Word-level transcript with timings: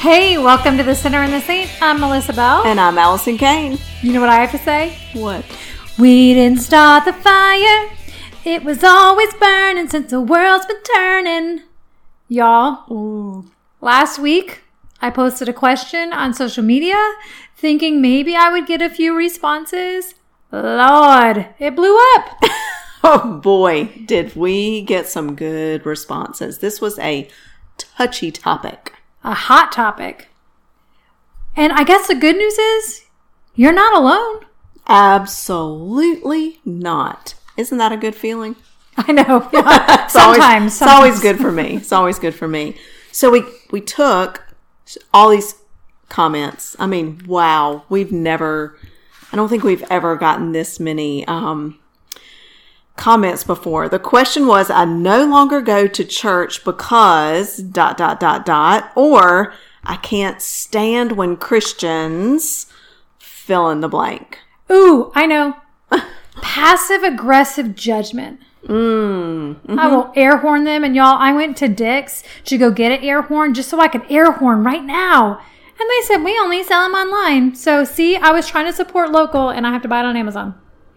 Hey, 0.00 0.38
welcome 0.38 0.78
to 0.78 0.82
the 0.82 0.94
Sinner 0.94 1.18
and 1.18 1.30
the 1.30 1.42
Saint. 1.42 1.70
I'm 1.82 2.00
Melissa 2.00 2.32
Bell. 2.32 2.62
And 2.64 2.80
I'm 2.80 2.96
Allison 2.96 3.36
Kane. 3.36 3.78
You 4.00 4.14
know 4.14 4.20
what 4.22 4.30
I 4.30 4.36
have 4.36 4.50
to 4.52 4.56
say? 4.56 4.96
What? 5.12 5.44
We 5.98 6.32
didn't 6.32 6.60
start 6.60 7.04
the 7.04 7.12
fire. 7.12 7.90
It 8.42 8.64
was 8.64 8.82
always 8.82 9.34
burning 9.34 9.90
since 9.90 10.10
the 10.10 10.22
world's 10.22 10.64
been 10.64 10.82
turning. 10.96 11.64
Y'all, 12.28 12.90
Ooh. 12.90 13.50
last 13.82 14.18
week 14.18 14.62
I 15.02 15.10
posted 15.10 15.50
a 15.50 15.52
question 15.52 16.14
on 16.14 16.32
social 16.32 16.64
media 16.64 16.96
thinking 17.54 18.00
maybe 18.00 18.34
I 18.34 18.48
would 18.48 18.66
get 18.66 18.80
a 18.80 18.88
few 18.88 19.14
responses. 19.14 20.14
Lord, 20.50 21.46
it 21.58 21.76
blew 21.76 21.98
up. 22.16 22.42
Oh 23.02 23.40
boy, 23.42 23.86
did 24.04 24.36
we 24.36 24.82
get 24.82 25.08
some 25.08 25.34
good 25.34 25.86
responses. 25.86 26.58
This 26.58 26.82
was 26.82 26.98
a 26.98 27.30
touchy 27.78 28.30
topic. 28.30 28.92
A 29.24 29.34
hot 29.34 29.72
topic. 29.72 30.28
And 31.56 31.72
I 31.72 31.84
guess 31.84 32.06
the 32.08 32.14
good 32.14 32.36
news 32.36 32.56
is 32.58 33.02
you're 33.54 33.72
not 33.72 33.96
alone. 33.96 34.46
Absolutely 34.86 36.60
not. 36.64 37.34
Isn't 37.56 37.78
that 37.78 37.92
a 37.92 37.96
good 37.96 38.14
feeling? 38.14 38.56
I 38.96 39.12
know. 39.12 39.48
Yeah. 39.52 40.04
It's 40.04 40.16
always- 40.16 40.38
sometimes, 40.38 40.72
it's 40.74 40.82
always 40.90 41.20
good 41.20 41.38
for 41.38 41.52
me. 41.52 41.76
It's 41.76 41.92
always 41.92 42.18
good 42.18 42.34
for 42.34 42.48
me. 42.48 42.76
So 43.12 43.30
we 43.30 43.44
we 43.72 43.80
took 43.80 44.42
all 45.12 45.28
these 45.30 45.56
comments. 46.08 46.76
I 46.78 46.86
mean, 46.86 47.20
wow, 47.26 47.84
we've 47.88 48.12
never 48.12 48.76
I 49.32 49.36
don't 49.36 49.48
think 49.48 49.62
we've 49.64 49.84
ever 49.90 50.14
gotten 50.16 50.52
this 50.52 50.78
many 50.80 51.26
um 51.26 51.78
comments 53.00 53.42
before. 53.42 53.88
The 53.88 53.98
question 53.98 54.46
was 54.46 54.70
I 54.70 54.84
no 54.84 55.26
longer 55.26 55.60
go 55.60 55.88
to 55.88 56.04
church 56.04 56.64
because 56.64 57.56
dot 57.56 57.96
dot 57.96 58.20
dot 58.20 58.46
dot 58.46 58.92
or 58.94 59.52
I 59.82 59.96
can't 59.96 60.40
stand 60.40 61.12
when 61.12 61.36
Christians 61.36 62.66
fill 63.18 63.70
in 63.70 63.80
the 63.80 63.88
blank. 63.88 64.38
Ooh, 64.70 65.10
I 65.14 65.26
know. 65.26 65.56
Passive 66.42 67.02
aggressive 67.02 67.74
judgment. 67.74 68.40
Mm, 68.64 69.56
I 69.78 69.88
will 69.88 70.12
air 70.14 70.36
horn 70.36 70.64
them. 70.64 70.84
And 70.84 70.94
y'all, 70.94 71.16
I 71.18 71.32
went 71.32 71.56
to 71.56 71.68
Dick's 71.68 72.22
to 72.44 72.58
go 72.58 72.70
get 72.70 72.92
an 72.92 73.04
air 73.04 73.22
horn 73.22 73.54
just 73.54 73.70
so 73.70 73.80
I 73.80 73.88
could 73.88 74.04
air 74.10 74.30
horn 74.32 74.62
right 74.62 74.84
now. 74.84 75.40
And 75.80 75.88
they 75.88 76.06
said, 76.06 76.22
we 76.22 76.38
only 76.38 76.62
sell 76.62 76.84
them 76.86 76.94
online. 76.94 77.54
So, 77.54 77.84
see, 77.84 78.16
I 78.16 78.32
was 78.32 78.46
trying 78.46 78.66
to 78.66 78.72
support 78.72 79.10
local 79.10 79.48
and 79.48 79.66
I 79.66 79.72
have 79.72 79.80
to 79.82 79.88
buy 79.88 80.00
it 80.00 80.04
on 80.04 80.16
Amazon. 80.16 80.54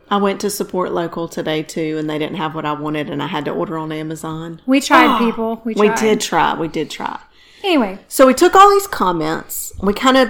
I 0.09 0.17
went 0.17 0.41
to 0.41 0.49
support 0.49 0.91
local 0.91 1.27
today 1.27 1.63
too, 1.63 1.97
and 1.97 2.09
they 2.09 2.19
didn't 2.19 2.35
have 2.37 2.53
what 2.55 2.65
I 2.65 2.73
wanted, 2.73 3.09
and 3.09 3.21
I 3.23 3.27
had 3.27 3.45
to 3.45 3.51
order 3.51 3.77
on 3.77 3.91
Amazon. 3.91 4.61
We 4.65 4.79
tried, 4.81 5.07
ah, 5.07 5.17
people. 5.19 5.61
We, 5.63 5.73
We 5.75 5.89
did 5.89 6.21
try. 6.21 6.53
We 6.55 6.67
did 6.67 6.89
try. 6.89 7.19
Anyway, 7.63 7.99
So 8.09 8.27
we 8.27 8.33
took 8.33 8.55
all 8.55 8.69
these 8.69 8.87
comments. 8.87 9.71
We 9.81 9.93
kind 9.93 10.17
of 10.17 10.29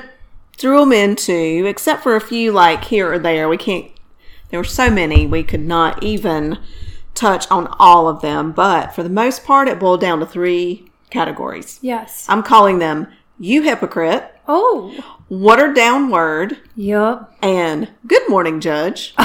threw 0.57 0.79
them 0.81 0.91
into, 0.93 1.65
except 1.67 2.03
for 2.03 2.15
a 2.15 2.21
few 2.21 2.51
like 2.51 2.83
here 2.85 3.11
or 3.11 3.19
there. 3.19 3.49
We 3.49 3.57
can't. 3.57 3.87
There 4.49 4.59
were 4.59 4.63
so 4.63 4.89
many 4.91 5.25
we 5.25 5.41
could 5.43 5.65
not 5.65 6.03
even 6.03 6.59
touch 7.15 7.49
on 7.49 7.67
all 7.79 8.07
of 8.07 8.21
them. 8.21 8.51
But 8.51 8.93
for 8.93 9.01
the 9.01 9.09
most 9.09 9.43
part, 9.43 9.67
it 9.67 9.79
boiled 9.79 9.99
down 10.01 10.19
to 10.19 10.25
three 10.27 10.85
categories. 11.09 11.79
yes. 11.81 12.25
I'm 12.29 12.43
calling 12.43 12.77
them 12.79 13.07
"you 13.39 13.63
hypocrite," 13.63 14.29
Oh, 14.47 14.93
"watered 15.39 15.75
down 15.75 16.09
word," 16.09 16.57
yup. 16.75 17.35
and 17.41 17.89
"good 18.07 18.27
morning, 18.29 18.59
judge." 18.59 19.13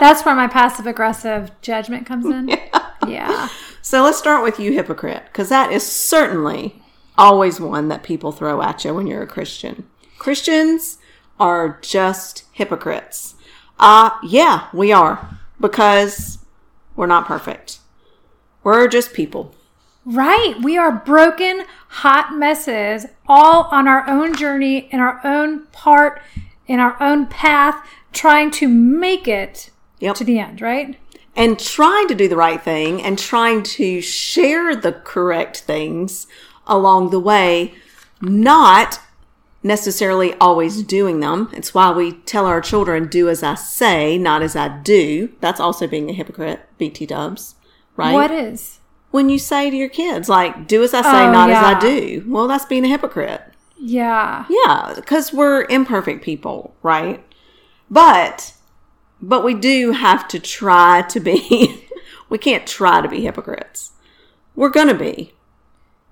That's 0.00 0.24
where 0.24 0.34
my 0.34 0.48
passive 0.48 0.86
aggressive 0.86 1.50
judgment 1.62 2.06
comes 2.06 2.26
in. 2.26 2.56
Yeah. 3.06 3.48
So 3.80 4.02
let's 4.02 4.18
start 4.18 4.42
with 4.42 4.60
you 4.60 4.72
hypocrite, 4.72 5.22
because 5.26 5.48
that 5.48 5.72
is 5.72 5.82
certainly 5.82 6.82
always 7.16 7.58
one 7.58 7.88
that 7.88 8.02
people 8.02 8.32
throw 8.32 8.60
at 8.60 8.84
you 8.84 8.92
when 8.92 9.06
you're 9.06 9.22
a 9.22 9.26
Christian. 9.26 9.88
Christians 10.18 10.98
are 11.40 11.78
just 11.80 12.44
hypocrites. 12.52 13.34
Uh, 13.78 14.10
yeah, 14.22 14.68
we 14.74 14.92
are, 14.92 15.38
because 15.58 16.38
we're 16.96 17.06
not 17.06 17.24
perfect. 17.26 17.78
We're 18.62 18.88
just 18.88 19.14
people. 19.14 19.54
Right. 20.10 20.54
We 20.62 20.78
are 20.78 20.90
broken, 20.90 21.64
hot 21.88 22.34
messes, 22.34 23.06
all 23.26 23.64
on 23.64 23.86
our 23.86 24.08
own 24.08 24.34
journey, 24.34 24.88
in 24.90 25.00
our 25.00 25.20
own 25.22 25.66
part, 25.66 26.22
in 26.66 26.80
our 26.80 26.96
own 27.02 27.26
path, 27.26 27.76
trying 28.12 28.50
to 28.52 28.68
make 28.68 29.28
it 29.28 29.70
Yep. 30.00 30.16
to 30.16 30.24
the 30.24 30.38
end, 30.38 30.60
right? 30.62 30.96
and 31.36 31.56
trying 31.60 32.08
to 32.08 32.16
do 32.16 32.26
the 32.26 32.34
right 32.36 32.60
thing 32.60 33.00
and 33.00 33.16
trying 33.16 33.62
to 33.62 34.00
share 34.00 34.74
the 34.74 34.90
correct 34.90 35.58
things 35.58 36.26
along 36.66 37.10
the 37.10 37.20
way, 37.20 37.72
not 38.20 38.98
necessarily 39.62 40.34
always 40.40 40.82
doing 40.82 41.20
them. 41.20 41.48
It's 41.52 41.72
why 41.72 41.92
we 41.92 42.12
tell 42.12 42.44
our 42.44 42.60
children, 42.60 43.06
do 43.06 43.28
as 43.28 43.44
I 43.44 43.54
say, 43.54 44.18
not 44.18 44.42
as 44.42 44.56
I 44.56 44.68
do. 44.82 45.28
That's 45.40 45.60
also 45.60 45.86
being 45.86 46.10
a 46.10 46.12
hypocrite, 46.12 46.60
BT 46.76 47.06
dubs, 47.06 47.54
right? 47.96 48.12
What 48.14 48.32
is? 48.32 48.80
When 49.10 49.28
you 49.30 49.38
say 49.38 49.70
to 49.70 49.76
your 49.76 49.88
kids, 49.88 50.28
like, 50.28 50.66
do 50.68 50.82
as 50.82 50.92
I 50.92 51.02
say, 51.02 51.26
Oh, 51.26 51.32
not 51.32 51.50
as. 51.50 51.64
I 51.64 51.78
do. 51.80 52.24
Well, 52.26 52.46
that's 52.46 52.66
being 52.66 52.84
a 52.84 52.88
hypocrite. 52.88 53.42
Yeah. 53.78 54.44
Yeah, 54.50 54.92
because 54.96 55.32
we're 55.32 55.64
imperfect 55.70 56.22
people, 56.22 56.74
right? 56.82 57.24
But 57.90 58.54
but 59.20 59.42
we 59.44 59.54
do 59.54 59.92
have 59.92 60.28
to 60.28 60.38
try 60.38 61.02
to 61.08 61.18
be 61.20 61.86
we 62.28 62.38
can't 62.38 62.66
try 62.66 63.00
to 63.00 63.08
be 63.08 63.22
hypocrites. 63.22 63.92
We're 64.54 64.68
going 64.68 64.88
to 64.88 64.94
be, 64.94 65.32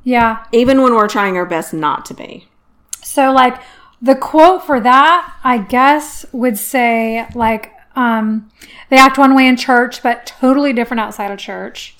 Yeah. 0.04 0.44
even 0.52 0.80
when 0.82 0.94
we're 0.94 1.08
trying 1.08 1.36
our 1.36 1.46
best 1.46 1.74
not 1.74 2.04
to 2.06 2.14
be. 2.14 2.48
So 3.02 3.32
like 3.32 3.60
the 4.00 4.14
quote 4.14 4.64
for 4.64 4.78
that, 4.80 5.34
I 5.44 5.58
guess, 5.58 6.24
would 6.32 6.56
say 6.58 7.26
like 7.34 7.72
um 7.96 8.48
they 8.90 8.96
act 8.98 9.18
one 9.18 9.34
way 9.34 9.46
in 9.46 9.56
church 9.56 10.02
but 10.02 10.26
totally 10.26 10.72
different 10.72 11.00
outside 11.00 11.30
of 11.30 11.38
church. 11.38 11.95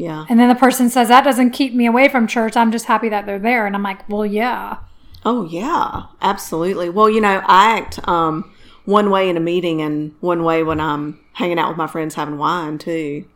Yeah. 0.00 0.24
And 0.30 0.40
then 0.40 0.48
the 0.48 0.54
person 0.54 0.88
says 0.88 1.08
that 1.08 1.24
doesn't 1.24 1.50
keep 1.50 1.74
me 1.74 1.84
away 1.84 2.08
from 2.08 2.26
church. 2.26 2.56
I'm 2.56 2.72
just 2.72 2.86
happy 2.86 3.10
that 3.10 3.26
they're 3.26 3.38
there. 3.38 3.66
And 3.66 3.76
I'm 3.76 3.82
like, 3.82 4.08
"Well, 4.08 4.24
yeah." 4.24 4.78
Oh 5.26 5.44
yeah, 5.44 6.04
absolutely. 6.22 6.88
Well, 6.88 7.10
you 7.10 7.20
know, 7.20 7.42
I 7.44 7.76
act 7.76 8.08
um 8.08 8.50
one 8.86 9.10
way 9.10 9.28
in 9.28 9.36
a 9.36 9.40
meeting 9.40 9.82
and 9.82 10.14
one 10.20 10.42
way 10.42 10.62
when 10.62 10.80
I'm 10.80 11.20
hanging 11.34 11.58
out 11.58 11.68
with 11.68 11.76
my 11.76 11.86
friends 11.86 12.14
having 12.14 12.38
wine 12.38 12.78
too. 12.78 13.26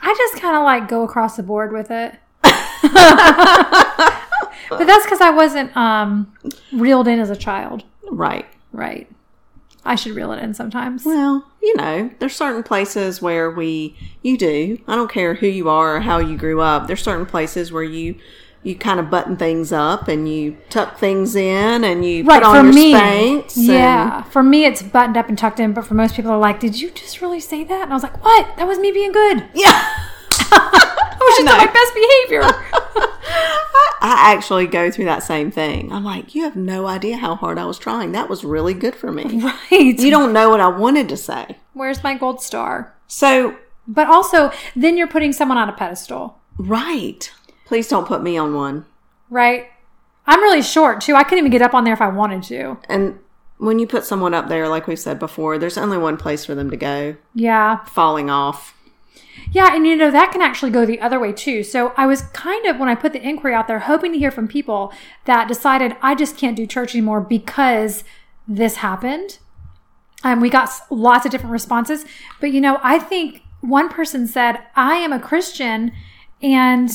I 0.00 0.14
just 0.18 0.42
kind 0.42 0.56
of 0.56 0.64
like 0.64 0.88
go 0.88 1.04
across 1.04 1.36
the 1.36 1.44
board 1.44 1.70
with 1.72 1.92
it. 1.92 2.16
but 2.42 2.52
that's 4.84 5.04
because 5.04 5.20
I 5.20 5.30
wasn't 5.30 5.76
um, 5.76 6.32
reeled 6.72 7.06
in 7.06 7.20
as 7.20 7.30
a 7.30 7.36
child. 7.36 7.84
Right. 8.10 8.46
Right. 8.72 9.08
I 9.84 9.94
should 9.94 10.16
reel 10.16 10.32
it 10.32 10.42
in 10.42 10.54
sometimes. 10.54 11.04
Well, 11.04 11.47
you 11.62 11.76
know, 11.76 12.10
there's 12.18 12.34
certain 12.36 12.62
places 12.62 13.20
where 13.20 13.50
we, 13.50 13.96
you 14.22 14.36
do. 14.38 14.78
I 14.86 14.94
don't 14.96 15.10
care 15.10 15.34
who 15.34 15.46
you 15.46 15.68
are 15.68 15.96
or 15.96 16.00
how 16.00 16.18
you 16.18 16.36
grew 16.36 16.60
up. 16.60 16.86
There's 16.86 17.02
certain 17.02 17.26
places 17.26 17.72
where 17.72 17.82
you, 17.82 18.14
you 18.62 18.74
kind 18.76 18.98
of 19.00 19.10
button 19.10 19.36
things 19.36 19.72
up 19.72 20.08
and 20.08 20.28
you 20.28 20.56
tuck 20.70 20.98
things 20.98 21.34
in 21.36 21.84
and 21.84 22.04
you 22.04 22.24
Right, 22.24 22.42
put 22.42 22.48
on 22.48 22.64
your 22.66 22.72
me, 22.74 22.94
Spanx. 22.94 23.56
and- 23.56 23.66
yeah. 23.66 24.22
For 24.24 24.42
me, 24.42 24.64
it's 24.66 24.82
buttoned 24.82 25.16
up 25.16 25.28
and 25.28 25.36
tucked 25.38 25.60
in, 25.60 25.72
but 25.72 25.84
for 25.86 25.94
most 25.94 26.14
people, 26.14 26.30
are 26.30 26.38
like, 26.38 26.60
"Did 26.60 26.80
you 26.80 26.90
just 26.90 27.20
really 27.20 27.40
say 27.40 27.64
that?" 27.64 27.82
And 27.82 27.92
I 27.92 27.94
was 27.94 28.02
like, 28.02 28.22
"What? 28.24 28.56
That 28.56 28.66
was 28.66 28.78
me 28.78 28.90
being 28.92 29.12
good. 29.12 29.44
yeah. 29.54 29.70
I 30.50 31.16
was 31.20 31.36
just 31.38 31.48
on 31.50 31.58
my 31.58 31.72
best 31.72 31.94
behavior." 31.94 33.04
I 34.00 34.32
actually 34.34 34.66
go 34.66 34.90
through 34.90 35.06
that 35.06 35.22
same 35.24 35.50
thing. 35.50 35.90
I'm 35.92 36.04
like, 36.04 36.34
you 36.34 36.44
have 36.44 36.54
no 36.56 36.86
idea 36.86 37.16
how 37.16 37.34
hard 37.34 37.58
I 37.58 37.64
was 37.64 37.78
trying. 37.78 38.12
That 38.12 38.28
was 38.28 38.44
really 38.44 38.74
good 38.74 38.94
for 38.94 39.10
me. 39.10 39.24
right. 39.42 39.98
You 39.98 40.10
don't 40.10 40.32
know 40.32 40.48
what 40.50 40.60
I 40.60 40.68
wanted 40.68 41.08
to 41.08 41.16
say. 41.16 41.56
Where's 41.72 42.02
my 42.04 42.14
gold 42.16 42.40
star? 42.40 42.94
So, 43.08 43.56
But 43.88 44.06
also, 44.06 44.52
then 44.76 44.96
you're 44.96 45.08
putting 45.08 45.32
someone 45.32 45.58
on 45.58 45.68
a 45.68 45.72
pedestal, 45.72 46.38
right. 46.58 47.30
Please 47.66 47.88
don't 47.88 48.06
put 48.06 48.22
me 48.22 48.36
on 48.38 48.54
one. 48.54 48.86
right? 49.30 49.66
I'm 50.26 50.40
really 50.42 50.62
short 50.62 51.00
too. 51.00 51.14
I 51.14 51.22
couldn't 51.24 51.38
even 51.38 51.50
get 51.50 51.62
up 51.62 51.72
on 51.74 51.84
there 51.84 51.94
if 51.94 52.02
I 52.02 52.08
wanted 52.08 52.42
to. 52.44 52.76
And 52.88 53.18
when 53.56 53.78
you 53.78 53.86
put 53.86 54.04
someone 54.04 54.34
up 54.34 54.48
there, 54.48 54.68
like 54.68 54.86
we've 54.86 54.98
said 54.98 55.18
before, 55.18 55.58
there's 55.58 55.78
only 55.78 55.96
one 55.98 56.16
place 56.18 56.44
for 56.44 56.54
them 56.54 56.70
to 56.70 56.76
go 56.76 57.16
Yeah. 57.34 57.78
falling 57.86 58.28
off. 58.30 58.74
Yeah, 59.50 59.74
and 59.74 59.86
you 59.86 59.96
know, 59.96 60.10
that 60.10 60.32
can 60.32 60.42
actually 60.42 60.70
go 60.70 60.84
the 60.84 61.00
other 61.00 61.18
way 61.18 61.32
too. 61.32 61.62
So 61.62 61.92
I 61.96 62.06
was 62.06 62.22
kind 62.22 62.66
of, 62.66 62.78
when 62.78 62.88
I 62.88 62.94
put 62.94 63.12
the 63.12 63.26
inquiry 63.26 63.54
out 63.54 63.66
there, 63.66 63.80
hoping 63.80 64.12
to 64.12 64.18
hear 64.18 64.30
from 64.30 64.48
people 64.48 64.92
that 65.24 65.48
decided 65.48 65.96
I 66.02 66.14
just 66.14 66.36
can't 66.36 66.56
do 66.56 66.66
church 66.66 66.94
anymore 66.94 67.20
because 67.20 68.04
this 68.46 68.76
happened. 68.76 69.38
Um, 70.24 70.40
we 70.40 70.50
got 70.50 70.70
lots 70.90 71.24
of 71.24 71.32
different 71.32 71.52
responses. 71.52 72.04
But 72.40 72.52
you 72.52 72.60
know, 72.60 72.78
I 72.82 72.98
think 72.98 73.42
one 73.60 73.88
person 73.88 74.26
said, 74.26 74.58
I 74.74 74.96
am 74.96 75.12
a 75.12 75.20
Christian 75.20 75.92
and 76.42 76.90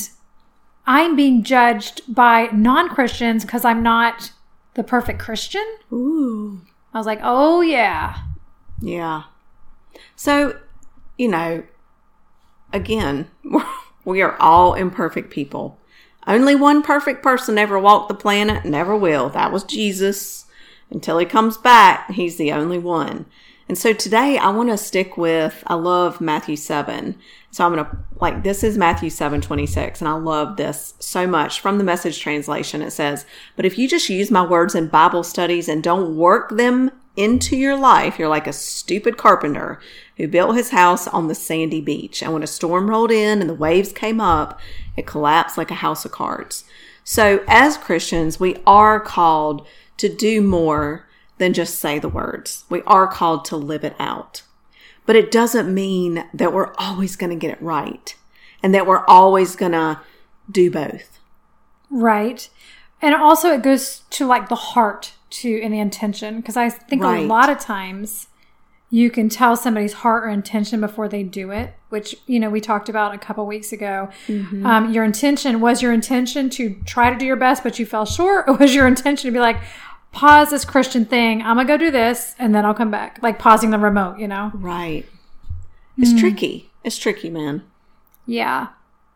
I'm 0.86 1.16
being 1.16 1.42
judged 1.42 2.02
by 2.12 2.48
non 2.52 2.88
Christians 2.88 3.44
because 3.44 3.64
I'm 3.64 3.82
not 3.82 4.32
the 4.74 4.84
perfect 4.84 5.18
Christian. 5.18 5.64
Ooh. 5.92 6.60
I 6.92 6.98
was 6.98 7.06
like, 7.06 7.20
oh, 7.22 7.60
yeah. 7.60 8.18
Yeah. 8.80 9.24
So, 10.14 10.58
you 11.18 11.28
know, 11.28 11.64
again, 12.74 13.28
we're, 14.04 14.36
all 14.38 14.74
imperfect 14.74 15.30
people. 15.30 15.78
Only 16.26 16.54
one 16.54 16.82
perfect 16.82 17.22
person 17.22 17.56
ever 17.56 17.78
walked 17.78 18.08
the 18.08 18.14
planet, 18.14 18.64
never 18.64 18.96
will. 18.96 19.30
That 19.30 19.52
was 19.52 19.64
Jesus. 19.64 20.46
Until 20.90 21.18
he 21.18 21.26
comes 21.26 21.56
back, 21.56 22.10
he's 22.10 22.36
the 22.36 22.52
only 22.52 22.78
one. 22.78 23.26
And 23.68 23.78
so 23.78 23.94
today 23.94 24.36
I 24.36 24.50
want 24.50 24.68
to 24.68 24.76
stick 24.76 25.16
with, 25.16 25.62
I 25.66 25.74
love 25.74 26.20
Matthew 26.20 26.56
7. 26.56 27.16
So 27.50 27.64
I'm 27.64 27.74
going 27.74 27.84
to, 27.84 27.96
like, 28.20 28.42
this 28.42 28.62
is 28.62 28.76
Matthew 28.76 29.08
7 29.08 29.40
26, 29.40 30.00
and 30.00 30.08
I 30.08 30.12
love 30.12 30.56
this 30.56 30.94
so 30.98 31.26
much. 31.26 31.60
From 31.60 31.78
the 31.78 31.84
message 31.84 32.20
translation, 32.20 32.82
it 32.82 32.90
says, 32.90 33.24
But 33.56 33.64
if 33.64 33.78
you 33.78 33.88
just 33.88 34.10
use 34.10 34.30
my 34.30 34.44
words 34.44 34.74
in 34.74 34.88
Bible 34.88 35.22
studies 35.22 35.68
and 35.68 35.82
don't 35.82 36.16
work 36.16 36.50
them 36.50 36.90
into 37.16 37.56
your 37.56 37.76
life, 37.76 38.18
you're 38.18 38.28
like 38.28 38.46
a 38.46 38.52
stupid 38.52 39.16
carpenter 39.16 39.80
who 40.16 40.26
built 40.26 40.56
his 40.56 40.70
house 40.70 41.06
on 41.06 41.28
the 41.28 41.34
sandy 41.34 41.80
beach. 41.80 42.22
And 42.22 42.32
when 42.32 42.42
a 42.42 42.48
storm 42.48 42.90
rolled 42.90 43.12
in 43.12 43.40
and 43.40 43.48
the 43.48 43.54
waves 43.54 43.92
came 43.92 44.20
up, 44.20 44.58
it 44.96 45.06
collapsed 45.06 45.56
like 45.56 45.70
a 45.70 45.74
house 45.74 46.04
of 46.04 46.12
cards. 46.12 46.64
So 47.04 47.44
as 47.46 47.76
Christians, 47.76 48.40
we 48.40 48.56
are 48.66 48.98
called 48.98 49.66
to 49.98 50.08
do 50.08 50.40
more 50.40 51.08
than 51.38 51.52
just 51.52 51.78
say 51.78 51.98
the 51.98 52.08
words. 52.08 52.64
We 52.68 52.82
are 52.82 53.06
called 53.06 53.44
to 53.46 53.56
live 53.56 53.84
it 53.84 53.94
out. 53.98 54.42
But 55.06 55.16
it 55.16 55.30
doesn't 55.30 55.72
mean 55.72 56.24
that 56.32 56.52
we're 56.52 56.72
always 56.78 57.16
going 57.16 57.30
to 57.30 57.36
get 57.36 57.52
it 57.52 57.62
right 57.62 58.14
and 58.62 58.74
that 58.74 58.86
we're 58.86 59.04
always 59.06 59.54
going 59.54 59.72
to 59.72 60.00
do 60.50 60.70
both. 60.70 61.18
Right. 61.90 62.48
And 63.02 63.14
also 63.14 63.52
it 63.52 63.62
goes 63.62 64.02
to 64.10 64.26
like 64.26 64.48
the 64.48 64.54
heart 64.54 65.12
and 65.42 65.72
the 65.72 65.78
intention 65.78 66.36
because 66.36 66.56
I 66.56 66.68
think 66.68 67.02
a 67.02 67.22
lot 67.22 67.50
of 67.50 67.58
times 67.58 68.28
you 68.90 69.10
can 69.10 69.28
tell 69.28 69.56
somebody's 69.56 69.92
heart 69.92 70.24
or 70.24 70.28
intention 70.28 70.80
before 70.80 71.08
they 71.08 71.24
do 71.24 71.50
it, 71.50 71.74
which 71.88 72.16
you 72.26 72.38
know 72.38 72.48
we 72.48 72.60
talked 72.60 72.88
about 72.88 73.14
a 73.14 73.18
couple 73.18 73.44
weeks 73.46 73.72
ago. 73.72 74.08
Mm-hmm. 74.28 74.64
Um, 74.64 74.92
your 74.92 75.02
intention 75.02 75.60
was 75.60 75.82
your 75.82 75.92
intention 75.92 76.48
to 76.50 76.76
try 76.84 77.10
to 77.10 77.18
do 77.18 77.26
your 77.26 77.36
best, 77.36 77.62
but 77.62 77.78
you 77.78 77.86
fell 77.86 78.04
short, 78.04 78.44
or 78.48 78.54
was 78.54 78.74
your 78.74 78.86
intention 78.86 79.28
to 79.28 79.32
be 79.32 79.40
like, 79.40 79.58
pause 80.12 80.50
this 80.50 80.64
Christian 80.64 81.04
thing, 81.04 81.42
I'm 81.42 81.56
gonna 81.56 81.66
go 81.66 81.76
do 81.76 81.90
this, 81.90 82.34
and 82.38 82.54
then 82.54 82.64
I'll 82.64 82.74
come 82.74 82.90
back, 82.90 83.18
like 83.20 83.38
pausing 83.38 83.70
the 83.70 83.78
remote, 83.78 84.18
you 84.18 84.28
know? 84.28 84.52
Right. 84.54 85.04
It's 85.98 86.18
tricky. 86.18 86.70
It's 86.82 86.98
tricky, 86.98 87.30
man. 87.30 87.62
Yeah. 88.26 88.68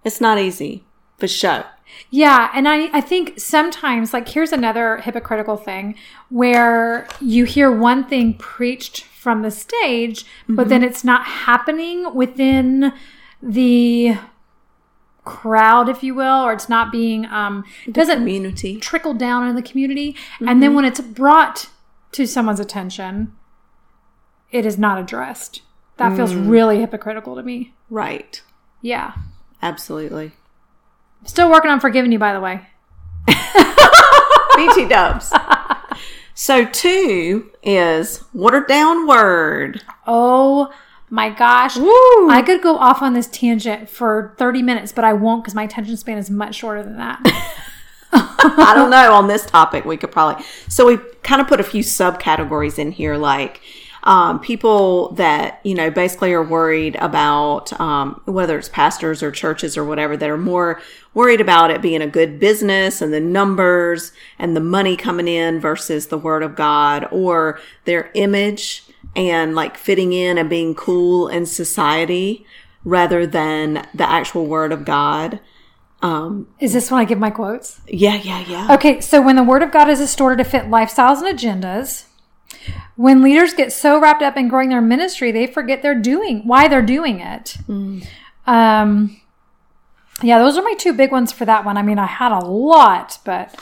It's 0.04 0.20
not 0.20 0.38
easy 0.38 0.84
for 1.16 1.26
sure. 1.26 1.64
Yeah, 2.10 2.50
and 2.54 2.68
I, 2.68 2.96
I 2.96 3.00
think 3.00 3.38
sometimes, 3.38 4.12
like, 4.12 4.28
here's 4.28 4.52
another 4.52 4.98
hypocritical 4.98 5.56
thing 5.56 5.94
where 6.28 7.06
you 7.20 7.44
hear 7.44 7.70
one 7.70 8.04
thing 8.04 8.34
preached 8.34 9.04
from 9.04 9.42
the 9.42 9.50
stage, 9.50 10.24
but 10.48 10.68
then 10.68 10.80
mm-hmm. 10.80 10.90
it's 10.90 11.04
not 11.04 11.24
happening 11.24 12.14
within 12.14 12.92
the 13.42 14.16
crowd, 15.24 15.88
if 15.88 16.02
you 16.02 16.14
will, 16.14 16.42
or 16.42 16.52
it's 16.52 16.68
not 16.68 16.90
being, 16.90 17.26
um, 17.26 17.64
doesn't 17.92 18.18
Community. 18.18 18.78
trickle 18.78 19.14
down 19.14 19.46
in 19.46 19.56
the 19.56 19.62
community. 19.62 20.16
And 20.40 20.62
then 20.62 20.70
mm-hmm. 20.70 20.76
when 20.76 20.84
it's 20.86 21.00
brought 21.00 21.68
to 22.12 22.26
someone's 22.26 22.60
attention, 22.60 23.36
it 24.50 24.64
is 24.64 24.78
not 24.78 24.98
addressed. 24.98 25.62
That 25.98 26.16
feels 26.16 26.32
mm. 26.32 26.48
really 26.48 26.80
hypocritical 26.80 27.34
to 27.34 27.42
me. 27.42 27.74
Right. 27.90 28.40
Yeah. 28.80 29.14
Absolutely. 29.60 30.32
Still 31.24 31.50
working 31.50 31.70
on 31.70 31.80
forgiving 31.80 32.12
you, 32.12 32.18
by 32.18 32.32
the 32.32 32.40
way. 32.40 32.66
BT 34.56 34.88
dubs. 34.88 35.32
So 36.34 36.64
two 36.64 37.50
is 37.62 38.24
watered 38.32 38.68
down 38.68 39.06
word. 39.06 39.82
Oh 40.06 40.72
my 41.10 41.30
gosh. 41.30 41.76
Woo! 41.76 42.30
I 42.30 42.42
could 42.46 42.62
go 42.62 42.76
off 42.76 43.02
on 43.02 43.14
this 43.14 43.26
tangent 43.26 43.88
for 43.88 44.34
30 44.38 44.62
minutes, 44.62 44.92
but 44.92 45.04
I 45.04 45.12
won't 45.12 45.42
because 45.42 45.54
my 45.54 45.64
attention 45.64 45.96
span 45.96 46.16
is 46.18 46.30
much 46.30 46.54
shorter 46.54 46.82
than 46.82 46.96
that. 46.96 47.20
I 48.12 48.72
don't 48.74 48.90
know. 48.90 49.12
On 49.12 49.26
this 49.26 49.44
topic, 49.44 49.84
we 49.84 49.96
could 49.96 50.12
probably. 50.12 50.44
So 50.68 50.86
we 50.86 50.98
kind 51.22 51.40
of 51.40 51.48
put 51.48 51.60
a 51.60 51.64
few 51.64 51.82
subcategories 51.82 52.78
in 52.78 52.92
here, 52.92 53.16
like 53.16 53.60
um, 54.08 54.40
people 54.40 55.12
that 55.12 55.60
you 55.64 55.74
know 55.74 55.90
basically 55.90 56.32
are 56.32 56.42
worried 56.42 56.96
about 56.96 57.78
um, 57.78 58.20
whether 58.24 58.58
it's 58.58 58.70
pastors 58.70 59.22
or 59.22 59.30
churches 59.30 59.76
or 59.76 59.84
whatever 59.84 60.16
that 60.16 60.30
are 60.30 60.38
more 60.38 60.80
worried 61.12 61.42
about 61.42 61.70
it 61.70 61.82
being 61.82 62.00
a 62.00 62.06
good 62.06 62.40
business 62.40 63.02
and 63.02 63.12
the 63.12 63.20
numbers 63.20 64.12
and 64.38 64.56
the 64.56 64.60
money 64.60 64.96
coming 64.96 65.28
in 65.28 65.60
versus 65.60 66.06
the 66.06 66.16
word 66.16 66.42
of 66.42 66.56
God 66.56 67.06
or 67.10 67.60
their 67.84 68.10
image 68.14 68.82
and 69.14 69.54
like 69.54 69.76
fitting 69.76 70.14
in 70.14 70.38
and 70.38 70.48
being 70.48 70.74
cool 70.74 71.28
in 71.28 71.44
society 71.44 72.46
rather 72.84 73.26
than 73.26 73.86
the 73.92 74.08
actual 74.08 74.46
word 74.46 74.72
of 74.72 74.86
God. 74.86 75.38
Um, 76.00 76.48
is 76.60 76.72
this 76.72 76.90
when 76.90 77.00
I 77.00 77.04
give 77.04 77.18
my 77.18 77.30
quotes? 77.30 77.78
Yeah, 77.86 78.14
yeah, 78.14 78.40
yeah. 78.48 78.74
Okay, 78.74 79.02
so 79.02 79.20
when 79.20 79.36
the 79.36 79.42
word 79.42 79.62
of 79.62 79.70
God 79.70 79.90
is 79.90 79.98
distorted 79.98 80.42
to 80.42 80.48
fit 80.48 80.64
lifestyles 80.66 81.20
and 81.20 81.38
agendas, 81.38 82.04
when 82.96 83.22
leaders 83.22 83.54
get 83.54 83.72
so 83.72 84.00
wrapped 84.00 84.22
up 84.22 84.36
in 84.36 84.48
growing 84.48 84.70
their 84.70 84.80
ministry, 84.80 85.30
they 85.30 85.46
forget 85.46 85.82
they're 85.82 85.94
doing 85.94 86.46
why 86.46 86.68
they're 86.68 86.82
doing 86.82 87.20
it. 87.20 87.56
Um, 88.46 89.20
yeah, 90.22 90.38
those 90.38 90.56
are 90.56 90.62
my 90.62 90.74
two 90.74 90.92
big 90.92 91.12
ones 91.12 91.30
for 91.32 91.44
that 91.44 91.64
one. 91.64 91.76
I 91.76 91.82
mean, 91.82 91.98
I 91.98 92.06
had 92.06 92.32
a 92.32 92.44
lot, 92.44 93.18
but 93.24 93.54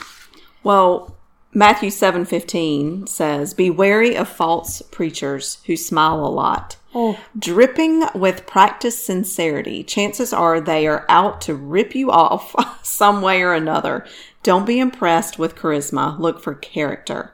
Well, 0.63 1.15
Matthew 1.53 1.89
7:15 1.89 3.07
says, 3.07 3.53
"Be 3.53 3.69
wary 3.69 4.15
of 4.15 4.27
false 4.27 4.81
preachers 4.91 5.59
who 5.65 5.75
smile 5.75 6.25
a 6.25 6.27
lot, 6.27 6.77
oh, 6.93 7.17
dripping 7.37 8.05
with 8.13 8.45
practiced 8.45 9.05
sincerity. 9.05 9.83
Chances 9.83 10.33
are 10.33 10.59
they 10.59 10.87
are 10.87 11.05
out 11.09 11.41
to 11.41 11.55
rip 11.55 11.95
you 11.95 12.11
off 12.11 12.55
some 12.83 13.21
way 13.21 13.41
or 13.41 13.53
another. 13.53 14.05
Don't 14.43 14.65
be 14.65 14.79
impressed 14.79 15.39
with 15.39 15.55
charisma, 15.55 16.19
look 16.19 16.41
for 16.41 16.53
character." 16.53 17.33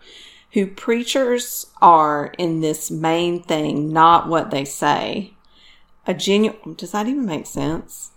Who 0.54 0.68
preachers 0.68 1.68
are 1.82 2.34
in 2.38 2.62
this 2.62 2.92
main 2.92 3.42
thing, 3.42 3.92
not 3.92 4.28
what 4.28 4.52
they 4.52 4.66
say. 4.66 5.34
A 6.06 6.14
genuine 6.14 6.76
Does 6.76 6.92
that 6.92 7.08
even 7.08 7.26
make 7.26 7.48
sense? 7.48 8.12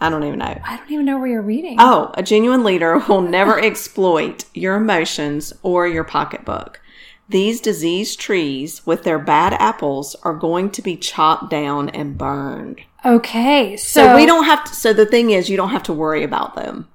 I 0.00 0.08
don't 0.10 0.24
even 0.24 0.40
know. 0.40 0.60
I 0.64 0.76
don't 0.76 0.90
even 0.90 1.06
know 1.06 1.18
where 1.18 1.28
you're 1.28 1.42
reading. 1.42 1.76
Oh, 1.78 2.10
a 2.14 2.22
genuine 2.22 2.64
leader 2.64 2.98
will 3.08 3.20
never 3.20 3.60
exploit 3.60 4.44
your 4.54 4.76
emotions 4.76 5.52
or 5.62 5.86
your 5.86 6.04
pocketbook. 6.04 6.80
These 7.28 7.60
diseased 7.60 8.20
trees 8.20 8.84
with 8.84 9.04
their 9.04 9.18
bad 9.18 9.54
apples 9.54 10.14
are 10.22 10.34
going 10.34 10.70
to 10.72 10.82
be 10.82 10.96
chopped 10.96 11.50
down 11.50 11.88
and 11.88 12.18
burned. 12.18 12.80
Okay, 13.04 13.76
so, 13.76 14.06
So 14.06 14.16
we 14.16 14.26
don't 14.26 14.44
have 14.44 14.64
to, 14.64 14.74
so 14.74 14.92
the 14.92 15.06
thing 15.06 15.30
is, 15.30 15.48
you 15.48 15.56
don't 15.56 15.70
have 15.70 15.84
to 15.84 15.92
worry 15.92 16.22
about 16.22 16.54
them. 16.54 16.88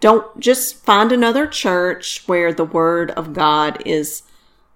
Don't 0.00 0.38
just 0.38 0.84
find 0.84 1.12
another 1.12 1.46
church 1.46 2.22
where 2.26 2.52
the 2.52 2.64
word 2.64 3.10
of 3.12 3.32
God 3.32 3.82
is, 3.86 4.22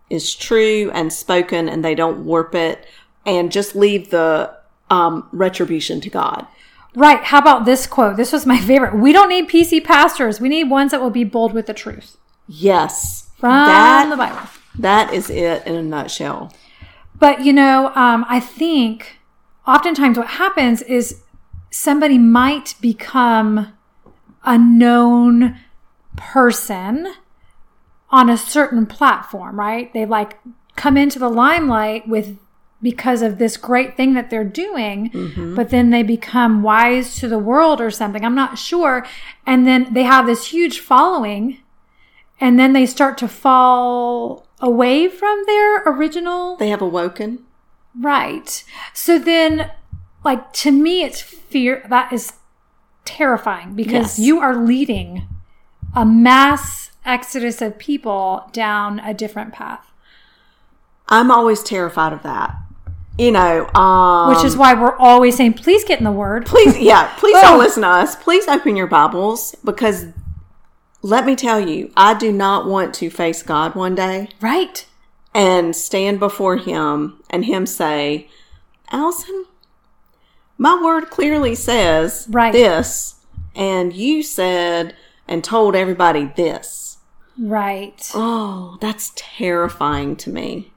is 0.08 0.34
true 0.34 0.90
and 0.94 1.12
spoken 1.12 1.68
and 1.68 1.84
they 1.84 1.94
don't 1.94 2.24
warp 2.24 2.54
it 2.54 2.86
and 3.26 3.52
just 3.52 3.76
leave 3.76 4.10
the, 4.10 4.56
um, 4.90 5.28
retribution 5.32 6.00
to 6.00 6.10
God. 6.10 6.46
Right. 6.94 7.22
How 7.22 7.38
about 7.38 7.64
this 7.64 7.86
quote? 7.86 8.16
This 8.16 8.32
was 8.32 8.46
my 8.46 8.58
favorite. 8.58 8.96
We 8.96 9.12
don't 9.12 9.28
need 9.28 9.48
PC 9.48 9.84
pastors. 9.84 10.40
We 10.40 10.48
need 10.48 10.70
ones 10.70 10.90
that 10.90 11.00
will 11.00 11.10
be 11.10 11.24
bold 11.24 11.52
with 11.52 11.66
the 11.66 11.74
truth. 11.74 12.16
Yes. 12.46 13.30
From 13.36 13.50
that, 13.50 14.08
the 14.10 14.16
Bible. 14.16 14.48
that 14.78 15.12
is 15.12 15.30
it 15.30 15.64
in 15.66 15.74
a 15.74 15.82
nutshell. 15.82 16.52
But, 17.18 17.44
you 17.44 17.52
know, 17.52 17.92
um, 17.94 18.24
I 18.28 18.40
think 18.40 19.18
oftentimes 19.66 20.18
what 20.18 20.26
happens 20.28 20.82
is 20.82 21.22
somebody 21.70 22.18
might 22.18 22.74
become 22.80 23.72
a 24.44 24.58
known 24.58 25.58
person 26.16 27.14
on 28.10 28.30
a 28.30 28.36
certain 28.36 28.86
platform, 28.86 29.58
right? 29.58 29.92
They 29.92 30.06
like 30.06 30.38
come 30.76 30.96
into 30.96 31.18
the 31.18 31.28
limelight 31.28 32.08
with 32.08 32.38
because 32.80 33.22
of 33.22 33.38
this 33.38 33.56
great 33.56 33.96
thing 33.96 34.14
that 34.14 34.30
they're 34.30 34.44
doing, 34.44 35.10
mm-hmm. 35.10 35.54
but 35.54 35.70
then 35.70 35.90
they 35.90 36.02
become 36.02 36.62
wise 36.62 37.16
to 37.16 37.28
the 37.28 37.38
world 37.38 37.80
or 37.80 37.90
something. 37.90 38.24
I'm 38.24 38.36
not 38.36 38.56
sure. 38.56 39.04
And 39.46 39.66
then 39.66 39.92
they 39.92 40.04
have 40.04 40.26
this 40.26 40.46
huge 40.46 40.78
following 40.78 41.58
and 42.40 42.58
then 42.58 42.72
they 42.72 42.86
start 42.86 43.18
to 43.18 43.28
fall 43.28 44.46
away 44.60 45.08
from 45.08 45.42
their 45.46 45.82
original 45.82 46.56
They 46.56 46.68
have 46.68 46.82
awoken. 46.82 47.44
Right. 47.98 48.62
So 48.94 49.18
then, 49.18 49.72
like, 50.24 50.52
to 50.54 50.70
me, 50.70 51.02
it's 51.02 51.20
fear 51.20 51.84
that 51.88 52.12
is 52.12 52.34
terrifying 53.08 53.74
because 53.74 53.92
Yes. 53.92 54.18
you 54.18 54.40
are 54.40 54.54
leading 54.54 55.26
a 55.94 56.04
mass 56.04 56.90
exodus 57.04 57.62
of 57.62 57.78
people 57.78 58.48
down 58.52 59.00
a 59.00 59.14
different 59.14 59.52
path, 59.52 59.90
I'm 61.08 61.30
always 61.30 61.62
terrified 61.62 62.12
of 62.12 62.22
that. 62.22 62.54
You 63.16 63.32
know, 63.32 63.66
um, 63.74 64.28
which 64.32 64.44
is 64.44 64.56
why 64.56 64.74
we're 64.74 64.96
always 64.96 65.36
saying, 65.36 65.54
please 65.54 65.82
get 65.84 65.98
in 65.98 66.04
the 66.04 66.12
word. 66.12 66.46
please, 66.46 66.78
yeah, 66.78 67.12
please 67.18 67.34
Oh. 67.38 67.42
don't 67.42 67.58
listen 67.58 67.82
to 67.82 67.88
us. 67.88 68.14
Please 68.14 68.46
open 68.46 68.76
your 68.76 68.86
Bibles 68.86 69.56
because 69.64 70.06
let 71.02 71.24
me 71.26 71.34
tell 71.34 71.58
you, 71.58 71.90
I 71.96 72.14
do 72.14 72.30
not 72.30 72.66
want 72.66 72.94
to 72.96 73.10
face 73.10 73.42
God 73.42 73.74
one 73.74 73.94
day 73.96 74.28
Right. 74.40 74.86
and 75.34 75.74
stand 75.74 76.20
before 76.20 76.58
Him 76.58 77.20
and 77.30 77.44
Him 77.46 77.66
say, 77.66 78.28
Allison, 78.92 79.46
my 80.58 80.80
word 80.82 81.08
clearly 81.10 81.54
says 81.54 82.26
Right. 82.30 82.52
this, 82.52 83.14
and 83.54 83.92
you 83.92 84.22
said 84.22 84.94
and 85.26 85.42
told 85.44 85.74
everybody 85.76 86.30
this. 86.36 86.98
Right. 87.38 88.10
Oh, 88.14 88.76
that's 88.80 89.12
terrifying 89.14 90.16
to 90.16 90.30
me. 90.30 90.72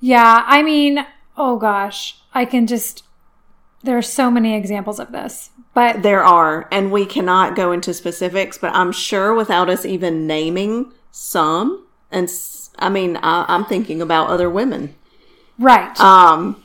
Yeah. 0.00 0.42
I 0.46 0.62
mean, 0.62 1.06
oh 1.36 1.56
gosh, 1.58 2.18
I 2.34 2.44
can 2.44 2.66
just, 2.66 3.04
there 3.84 3.96
are 3.96 4.02
so 4.02 4.30
many 4.30 4.54
examples 4.56 4.98
of 4.98 5.12
this, 5.12 5.50
but 5.74 6.02
There 6.02 6.24
are, 6.24 6.66
and 6.72 6.90
we 6.90 7.04
cannot 7.06 7.54
go 7.54 7.70
into 7.72 7.92
specifics, 7.94 8.56
but 8.58 8.74
I'm 8.74 8.92
sure 8.92 9.34
without 9.34 9.68
us 9.68 9.84
even 9.84 10.26
naming 10.26 10.92
some, 11.10 11.86
and 12.10 12.24
s- 12.28 12.70
I 12.78 12.88
mean, 12.88 13.18
I, 13.18 13.44
I'm 13.48 13.64
thinking 13.66 14.00
about 14.02 14.28
other 14.30 14.48
women. 14.50 14.94
right. 15.58 15.98
Um, 16.00 16.62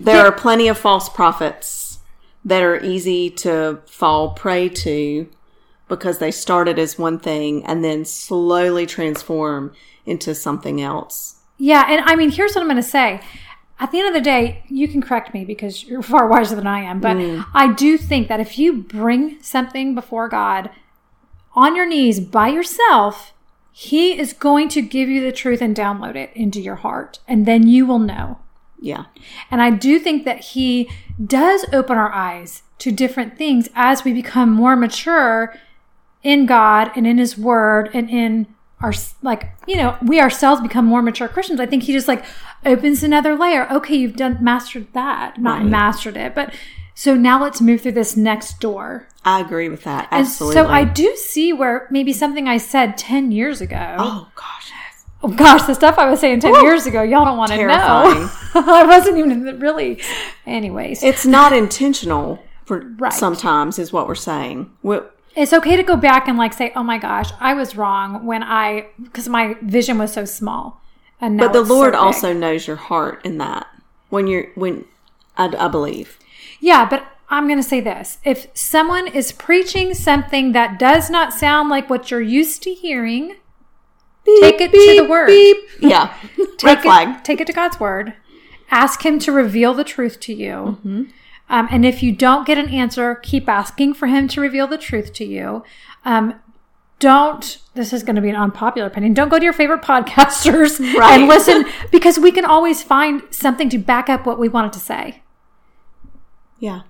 there 0.00 0.26
are 0.26 0.32
plenty 0.32 0.68
of 0.68 0.78
false 0.78 1.08
prophets 1.08 1.98
that 2.44 2.62
are 2.62 2.82
easy 2.82 3.30
to 3.30 3.80
fall 3.86 4.30
prey 4.30 4.68
to 4.68 5.28
because 5.88 6.18
they 6.18 6.30
started 6.30 6.78
as 6.78 6.98
one 6.98 7.18
thing 7.18 7.64
and 7.66 7.84
then 7.84 8.04
slowly 8.04 8.86
transform 8.86 9.72
into 10.06 10.34
something 10.34 10.80
else. 10.80 11.40
Yeah, 11.58 11.84
and 11.88 12.02
I 12.06 12.16
mean, 12.16 12.30
here's 12.30 12.54
what 12.54 12.62
I'm 12.62 12.68
going 12.68 12.76
to 12.76 12.82
say. 12.82 13.20
At 13.78 13.92
the 13.92 13.98
end 13.98 14.08
of 14.08 14.14
the 14.14 14.20
day, 14.20 14.62
you 14.68 14.88
can 14.88 15.02
correct 15.02 15.34
me 15.34 15.44
because 15.44 15.84
you're 15.84 16.02
far 16.14 16.26
wiser 16.26 16.56
than 16.56 16.66
I 16.66 16.80
am, 16.80 17.00
but 17.00 17.16
mm. 17.16 17.44
I 17.52 17.72
do 17.72 17.98
think 17.98 18.28
that 18.28 18.40
if 18.40 18.58
you 18.58 18.82
bring 18.82 19.42
something 19.42 19.94
before 19.94 20.28
God 20.28 20.70
on 21.54 21.76
your 21.76 21.86
knees 21.86 22.20
by 22.20 22.48
yourself, 22.48 23.34
He 23.72 24.18
is 24.18 24.32
going 24.32 24.68
to 24.70 24.80
give 24.80 25.08
you 25.08 25.20
the 25.20 25.32
truth 25.32 25.60
and 25.60 25.76
download 25.76 26.16
it 26.16 26.30
into 26.34 26.60
your 26.60 26.76
heart, 26.76 27.18
and 27.28 27.44
then 27.44 27.66
you 27.66 27.84
will 27.84 27.98
know. 27.98 28.38
Yeah. 28.80 29.04
And 29.50 29.60
I 29.60 29.70
do 29.70 29.98
think 29.98 30.24
that 30.24 30.40
He 30.40 30.90
does 31.24 31.66
open 31.72 31.98
our 31.98 32.12
eyes 32.12 32.62
to 32.78 32.90
different 32.90 33.36
things 33.36 33.68
as 33.74 34.04
we 34.04 34.12
become 34.12 34.50
more 34.50 34.74
mature 34.74 35.54
in 36.22 36.46
God 36.46 36.90
and 36.96 37.06
in 37.06 37.18
His 37.18 37.36
Word 37.36 37.90
and 37.92 38.08
in 38.08 38.46
our, 38.80 38.94
like, 39.20 39.50
you 39.66 39.76
know, 39.76 39.98
we 40.02 40.18
ourselves 40.20 40.62
become 40.62 40.86
more 40.86 41.02
mature 41.02 41.28
Christians. 41.28 41.60
I 41.60 41.66
think 41.66 41.82
He 41.82 41.92
just 41.92 42.08
like 42.08 42.24
opens 42.64 43.02
another 43.02 43.36
layer. 43.36 43.70
Okay, 43.70 43.96
you've 43.96 44.16
done 44.16 44.38
mastered 44.40 44.86
that, 44.94 45.38
not 45.38 45.58
Right. 45.60 45.66
mastered 45.66 46.16
it, 46.16 46.34
but 46.34 46.54
so 46.94 47.14
now 47.14 47.42
let's 47.42 47.60
move 47.60 47.82
through 47.82 47.92
this 47.92 48.16
next 48.16 48.60
door. 48.60 49.08
I 49.24 49.40
agree 49.40 49.68
with 49.68 49.84
that. 49.84 50.08
And 50.10 50.26
so 50.26 50.66
I 50.66 50.84
do 50.84 51.14
see 51.16 51.52
where 51.52 51.86
maybe 51.90 52.12
something 52.14 52.48
I 52.48 52.56
said 52.56 52.96
10 52.96 53.32
years 53.32 53.60
ago. 53.60 53.96
oh 53.98 54.28
gosh. 54.34 54.72
Oh 55.22 55.28
gosh, 55.28 55.64
the 55.64 55.74
stuff 55.74 55.98
I 55.98 56.08
was 56.08 56.18
saying 56.18 56.40
10 56.40 56.62
years 56.62 56.86
ago, 56.86 57.02
y'all 57.02 57.26
don't 57.26 57.36
want 57.36 57.50
to 57.52 57.66
know. 57.66 58.30
I 58.54 58.84
wasn't 58.86 59.18
even 59.18 59.60
really. 59.60 60.00
Anyways, 60.46 61.02
It's 61.02 61.26
not 61.26 61.52
intentional 61.52 62.42
for 62.64 62.80
Right. 62.98 63.12
sometimes 63.12 63.78
is 63.78 63.92
what 63.92 64.06
we're 64.08 64.14
saying. 64.14 64.70
We- 64.82 65.00
it's 65.36 65.52
okay 65.52 65.76
to 65.76 65.82
go 65.84 65.96
back 65.96 66.26
and 66.26 66.36
like 66.36 66.52
say, 66.52 66.72
oh 66.74 66.82
my 66.82 66.98
gosh, 66.98 67.30
I 67.38 67.54
was 67.54 67.76
wrong 67.76 68.26
when 68.26 68.42
I, 68.42 68.88
because 69.00 69.28
my 69.28 69.54
vision 69.62 69.96
was 69.98 70.12
so 70.12 70.24
small. 70.24 70.80
And 71.20 71.38
but 71.38 71.52
the 71.52 71.60
it's 71.60 71.68
so 71.68 71.74
Lord 71.74 71.94
also 71.94 72.32
knows 72.32 72.66
your 72.66 72.76
heart 72.76 73.20
in 73.24 73.38
that. 73.38 73.66
When 74.08 74.26
you're 74.26 74.46
when 74.56 74.86
I, 75.36 75.46
I 75.56 75.68
believe. 75.68 76.18
Yeah, 76.58 76.88
but 76.88 77.04
I'm 77.28 77.46
going 77.46 77.60
to 77.62 77.68
say 77.68 77.80
this. 77.80 78.18
If 78.24 78.48
someone 78.54 79.06
is 79.06 79.30
preaching 79.30 79.94
something 79.94 80.50
that 80.52 80.80
does 80.80 81.10
not 81.10 81.32
sound 81.32 81.68
like 81.68 81.88
what 81.88 82.10
you're 82.10 82.20
used 82.20 82.62
to 82.64 82.74
hearing, 82.74 83.36
Take 84.40 84.60
it 84.60 84.72
to 84.72 85.02
the 85.04 85.08
word. 85.08 85.26
beep. 85.28 85.56
Yeah. 85.80 86.12
Red 86.38 86.48
take 86.58 86.80
flag. 86.80 87.22
take 87.22 87.40
it 87.40 87.46
to 87.46 87.52
God's 87.52 87.78
word. 87.78 88.14
Ask 88.70 89.04
Him 89.04 89.18
to 89.20 89.32
reveal 89.32 89.74
the 89.74 89.84
truth 89.84 90.20
to 90.20 90.34
you. 90.34 90.52
Mm-hmm. 90.52 91.02
Um, 91.48 91.68
and 91.70 91.84
if 91.84 92.02
you 92.02 92.12
don't 92.12 92.46
get 92.46 92.58
an 92.58 92.68
answer, 92.68 93.16
keep 93.16 93.48
asking 93.48 93.94
for 93.94 94.06
Him 94.06 94.28
to 94.28 94.40
reveal 94.40 94.66
the 94.66 94.78
truth 94.78 95.12
to 95.14 95.24
you. 95.24 95.64
Um, 96.04 96.34
don't, 97.00 97.58
this 97.74 97.92
is 97.92 98.02
going 98.02 98.16
to 98.16 98.22
be 98.22 98.28
an 98.28 98.36
unpopular 98.36 98.86
opinion, 98.86 99.14
don't 99.14 99.30
go 99.30 99.38
to 99.38 99.44
your 99.44 99.52
favorite 99.54 99.82
podcasters 99.82 100.78
Right. 100.96 101.18
and 101.20 101.28
listen 101.28 101.64
because 101.90 102.18
we 102.18 102.30
can 102.30 102.44
always 102.44 102.82
find 102.82 103.22
something 103.30 103.68
to 103.70 103.78
back 103.78 104.08
up 104.08 104.26
what 104.26 104.38
we 104.38 104.48
wanted 104.48 104.72
to 104.74 104.80
say. 104.80 105.22
Yeah. 106.58 106.82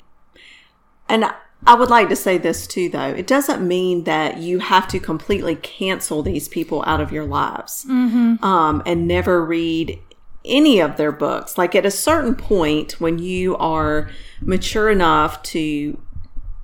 And 1.08 1.25
I 1.66 1.75
would 1.75 1.90
like 1.90 2.08
to 2.08 2.16
say 2.16 2.38
this 2.38 2.66
too, 2.66 2.88
though. 2.88 3.08
It 3.08 3.26
doesn't 3.26 3.66
mean 3.66 4.04
that 4.04 4.38
you 4.38 4.58
have 4.58 4.88
to 4.88 4.99
completely 4.99 5.54
cancel 5.56 6.22
these 6.22 6.49
people 6.49 6.82
out 6.87 7.00
of 7.00 7.12
your 7.12 7.25
lives 7.25 7.84
um, 7.88 8.82
and 8.87 9.06
never 9.06 9.44
read 9.44 9.99
any 10.44 10.80
of 10.80 10.97
their 10.97 11.12
books. 11.12 11.59
Like 11.59 11.75
at 11.75 11.87
a 11.87 11.90
certain 11.90 12.35
point, 12.35 13.00
when 13.00 13.18
you 13.18 13.56
are 13.56 14.11
mature 14.40 14.90
enough 14.90 15.42
to, 15.44 16.00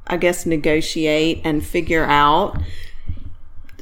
I 0.06 0.16
guess, 0.16 0.46
negotiate 0.46 1.40
and 1.44 1.64
figure 1.64 2.04
out 2.04 2.60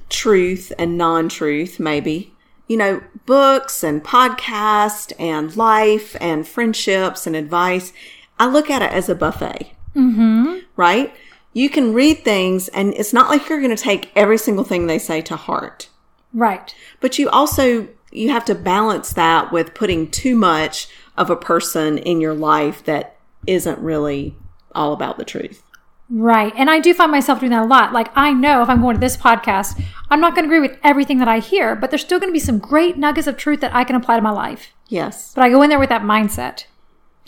truth 0.09 0.73
and 0.79 0.99
non 0.99 1.29
truth, 1.29 1.79
maybe. 1.79 2.33
You 2.67 2.79
know, 2.79 3.03
books 3.27 3.85
and 3.85 4.03
podcast 4.03 5.13
and 5.19 5.55
life 5.55 6.17
and 6.21 6.49
friendships 6.49 7.27
and 7.27 7.37
advice. 7.37 7.93
I 8.39 8.47
look 8.47 8.71
at 8.71 8.83
it 8.83 8.91
as 8.91 9.09
a 9.09 9.15
buffet. 9.15 9.73
Mm-hmm. 9.95 10.61
Right? 10.77 11.15
You 11.53 11.69
can 11.69 11.93
read 11.93 12.25
things 12.25 12.69
and 12.69 12.95
it's 12.95 13.13
not 13.13 13.29
like 13.29 13.49
you're 13.49 13.61
going 13.61 13.75
to 13.75 13.83
take 13.83 14.11
every 14.17 14.39
single 14.39 14.65
thing 14.65 14.87
they 14.87 14.99
say 14.99 15.21
to 15.23 15.37
heart. 15.37 15.89
Right. 16.33 16.75
But 17.01 17.19
you 17.19 17.29
also, 17.31 17.89
you 18.15 18.31
have 18.31 18.45
to 18.47 18.55
balance 18.55 19.13
that 19.13 19.53
with 19.53 19.75
putting 19.75 20.11
too 20.11 20.37
much 20.37 20.89
of 21.17 21.31
a 21.31 21.37
person 21.37 21.99
in 21.99 22.21
your 22.21 22.35
life 22.35 22.85
that 22.85 23.17
isn't 23.47 23.79
really 23.81 24.37
all 24.75 24.93
about 24.93 25.19
the 25.19 25.25
truth. 25.25 25.63
Right. 26.11 26.53
And 26.57 26.71
I 26.71 26.81
do 26.81 26.95
find 26.95 27.11
myself 27.11 27.41
doing 27.41 27.51
that 27.51 27.63
a 27.63 27.67
lot. 27.67 27.93
Like, 27.93 28.11
I 28.15 28.33
know 28.33 28.63
if 28.63 28.69
I'm 28.69 28.81
going 28.81 28.95
to 28.95 29.01
this 29.01 29.17
podcast, 29.17 29.83
I'm 30.11 30.21
not 30.21 30.35
going 30.35 30.49
to 30.49 30.55
agree 30.55 30.67
with 30.67 30.79
everything 30.85 31.19
that 31.19 31.29
I 31.29 31.39
hear, 31.39 31.75
but 31.75 31.91
there's 31.91 32.03
still 32.03 32.21
going 32.21 32.31
to 32.31 32.35
be 32.35 32.41
some 32.41 32.59
great 32.59 32.97
nuggets 32.97 33.27
of 33.27 33.37
truth 33.37 33.61
that 33.61 33.75
I 33.75 33.85
can 33.85 33.97
apply 33.97 34.17
to 34.17 34.23
my 34.23 34.31
life. 34.31 34.73
Yes. 34.89 35.33
But 35.35 35.45
I 35.45 35.51
go 35.51 35.63
in 35.63 35.71
there 35.71 35.79
with 35.79 35.89
that 35.89 36.03
mindset. 36.03 36.67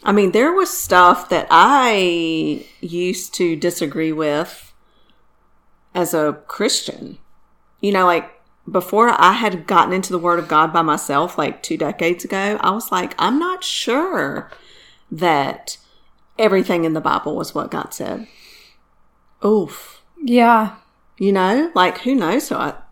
I 0.05 0.13
mean, 0.13 0.33
there 0.33 0.53
was 0.53 0.71
stuff 0.71 1.31
that 1.31 1.49
I 1.51 2.67
used 2.81 3.35
to 3.35 3.57
disagree 3.57 4.13
with 4.13 4.73
as 5.95 6.13
a 6.15 6.41
Christian. 6.47 7.19
You 7.81 7.93
know, 7.93 8.05
like 8.05 8.31
before 8.71 9.11
I 9.11 9.33
had 9.33 9.67
gotten 9.67 9.93
into 9.93 10.13
the 10.13 10.19
Word 10.19 10.39
of 10.39 10.49
God 10.49 10.73
by 10.73 10.83
myself, 10.83 11.39
like 11.39 11.63
two 11.63 11.77
decades 11.77 12.25
ago, 12.25 12.59
I 12.61 12.71
was 12.73 12.91
like, 12.91 13.15
I'm 13.19 13.39
not 13.39 13.63
sure 13.63 14.51
that 15.11 15.79
everything 16.39 16.85
in 16.85 16.93
the 16.93 17.01
Bible 17.01 17.37
was 17.37 17.55
what 17.55 17.71
God 17.71 17.95
said. 17.95 18.27
Oof. 19.45 20.03
Yeah. 20.23 20.77
You 21.19 21.33
know, 21.33 21.71
like 21.75 21.99
who 21.99 22.15
knows 22.15 22.51
what? 22.51 22.83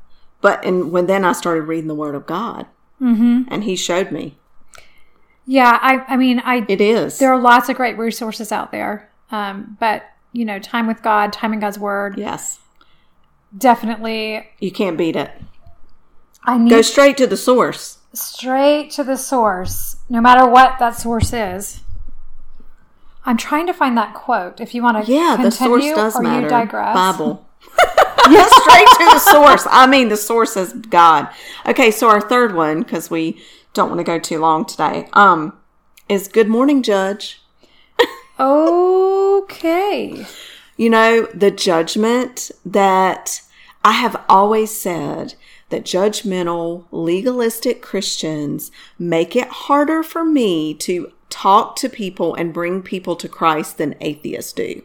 But 0.41 0.65
and 0.65 0.93
when 0.93 1.07
then 1.07 1.25
I 1.25 1.33
started 1.33 1.63
reading 1.63 1.89
the 1.89 1.95
Word 1.95 2.15
of 2.15 2.27
God, 2.27 2.67
mm-hmm. 3.01 3.43
and 3.49 3.65
He 3.65 3.77
showed 3.77 4.13
me 4.13 4.37
Yeah. 5.47 5.79
I, 5.81 6.05
I 6.07 6.17
mean, 6.17 6.41
I, 6.41 6.65
it 6.69 6.81
is. 6.81 7.19
there 7.19 7.33
are 7.33 7.41
lots 7.41 7.69
of 7.69 7.77
great 7.77 7.99
resources 7.99 8.53
out 8.53 8.71
there. 8.71 9.11
Um, 9.31 9.77
but, 9.81 10.05
you 10.33 10.45
know, 10.45 10.59
time 10.59 10.87
with 10.87 11.03
God, 11.03 11.33
time 11.33 11.53
in 11.53 11.61
God's 11.61 11.79
word, 11.79 12.17
yes, 12.19 12.61
definitely. 13.57 14.49
you 14.61 14.71
can't 14.71 14.97
beat 14.97 15.17
it. 15.17 15.33
I 16.45 16.59
need 16.59 16.71
Go 16.71 16.83
straight 16.83 17.17
to 17.19 17.27
the 17.27 17.37
source. 17.37 17.99
straight 18.13 18.91
to 18.93 19.05
the 19.05 19.17
source, 19.17 19.97
no 20.09 20.21
matter 20.21 20.47
what 20.47 20.79
that 20.79 20.97
source 20.97 21.33
is. 21.33 21.81
I'm 23.27 23.37
trying 23.39 23.67
to 23.67 23.73
find 23.73 23.97
that 23.97 24.13
quote. 24.15 24.61
If 24.61 24.75
you 24.75 24.83
want 24.83 25.05
to, 25.07 25.11
Yeah, 25.13 25.37
the 25.41 25.51
source 25.51 25.85
does 25.85 26.17
or 26.17 26.23
matter. 26.23 26.43
you 26.43 26.49
digress. 26.49 26.95
Bible. 26.95 27.49
yeah, 28.31 28.47
straight 28.47 28.87
to 28.87 29.05
the 29.07 29.19
source. 29.19 29.67
I 29.71 29.87
mean, 29.87 30.09
the 30.11 30.17
source 30.19 30.57
is 30.57 30.73
God. 30.75 31.29
Okay, 31.67 31.91
so 31.91 32.09
our 32.09 32.21
third 32.21 32.55
one, 32.55 32.83
because 32.83 33.11
we 33.11 33.43
don't 33.73 33.89
want 33.89 33.99
to 34.01 34.05
go 34.05 34.19
too 34.19 34.39
long 34.39 34.67
today, 34.67 35.09
um, 35.15 35.55
is 36.09 36.29
Good 36.29 36.49
Morning 36.49 36.83
Judge. 36.83 37.41
Okay. 38.39 40.27
You 40.77 40.91
know, 40.91 41.27
the 41.35 41.51
judgment 41.51 42.51
that 42.65 43.41
I 43.85 43.93
have 43.93 44.21
always 44.29 44.79
said 44.79 45.35
that 45.75 45.85
judgmental, 45.85 46.85
legalistic 46.93 47.83
Christians 47.83 48.71
make 48.99 49.35
it 49.35 49.49
harder 49.49 50.03
for 50.03 50.25
me 50.25 50.73
to 50.75 51.13
talk 51.29 51.75
to 51.77 51.89
people 51.89 52.35
and 52.35 52.55
bring 52.55 52.81
people 52.81 53.17
to 53.17 53.29
Christ 53.29 53.77
than 53.79 53.97
atheists 54.01 54.53
do. 54.53 54.83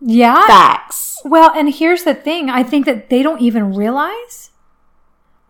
Yeah. 0.00 0.46
Facts. 0.46 1.20
Well, 1.24 1.52
and 1.52 1.74
here's 1.74 2.04
the 2.04 2.14
thing 2.14 2.48
I 2.48 2.62
think 2.62 2.86
that 2.86 3.10
they 3.10 3.22
don't 3.22 3.40
even 3.40 3.74
realize. 3.74 4.50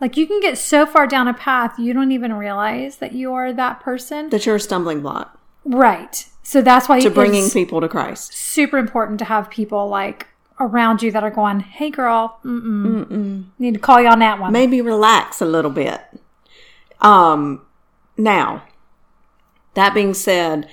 Like, 0.00 0.16
you 0.16 0.26
can 0.26 0.40
get 0.40 0.56
so 0.56 0.86
far 0.86 1.06
down 1.06 1.28
a 1.28 1.34
path, 1.34 1.78
you 1.78 1.92
don't 1.92 2.12
even 2.12 2.34
realize 2.34 2.96
that 2.98 3.12
you 3.12 3.32
are 3.32 3.52
that 3.52 3.80
person. 3.80 4.30
That 4.30 4.46
you're 4.46 4.56
a 4.56 4.60
stumbling 4.60 5.00
block 5.00 5.36
right. 5.66 6.26
So 6.42 6.62
that's 6.62 6.88
why 6.88 7.00
to 7.00 7.10
bringing 7.10 7.50
people 7.50 7.80
to 7.80 7.88
Christ. 7.88 8.32
super 8.32 8.78
important 8.78 9.18
to 9.18 9.24
have 9.24 9.50
people 9.50 9.88
like 9.88 10.28
around 10.58 11.02
you 11.02 11.10
that 11.12 11.22
are 11.22 11.30
going, 11.30 11.60
hey, 11.60 11.90
girl, 11.90 12.38
mm-mm. 12.44 13.44
need 13.58 13.74
to 13.74 13.80
call 13.80 14.00
you 14.00 14.08
on 14.08 14.20
that 14.20 14.40
one. 14.40 14.52
maybe 14.52 14.80
relax 14.80 15.40
a 15.40 15.46
little 15.46 15.70
bit. 15.70 16.00
Um, 17.00 17.62
now, 18.16 18.62
that 19.74 19.92
being 19.92 20.14
said, 20.14 20.68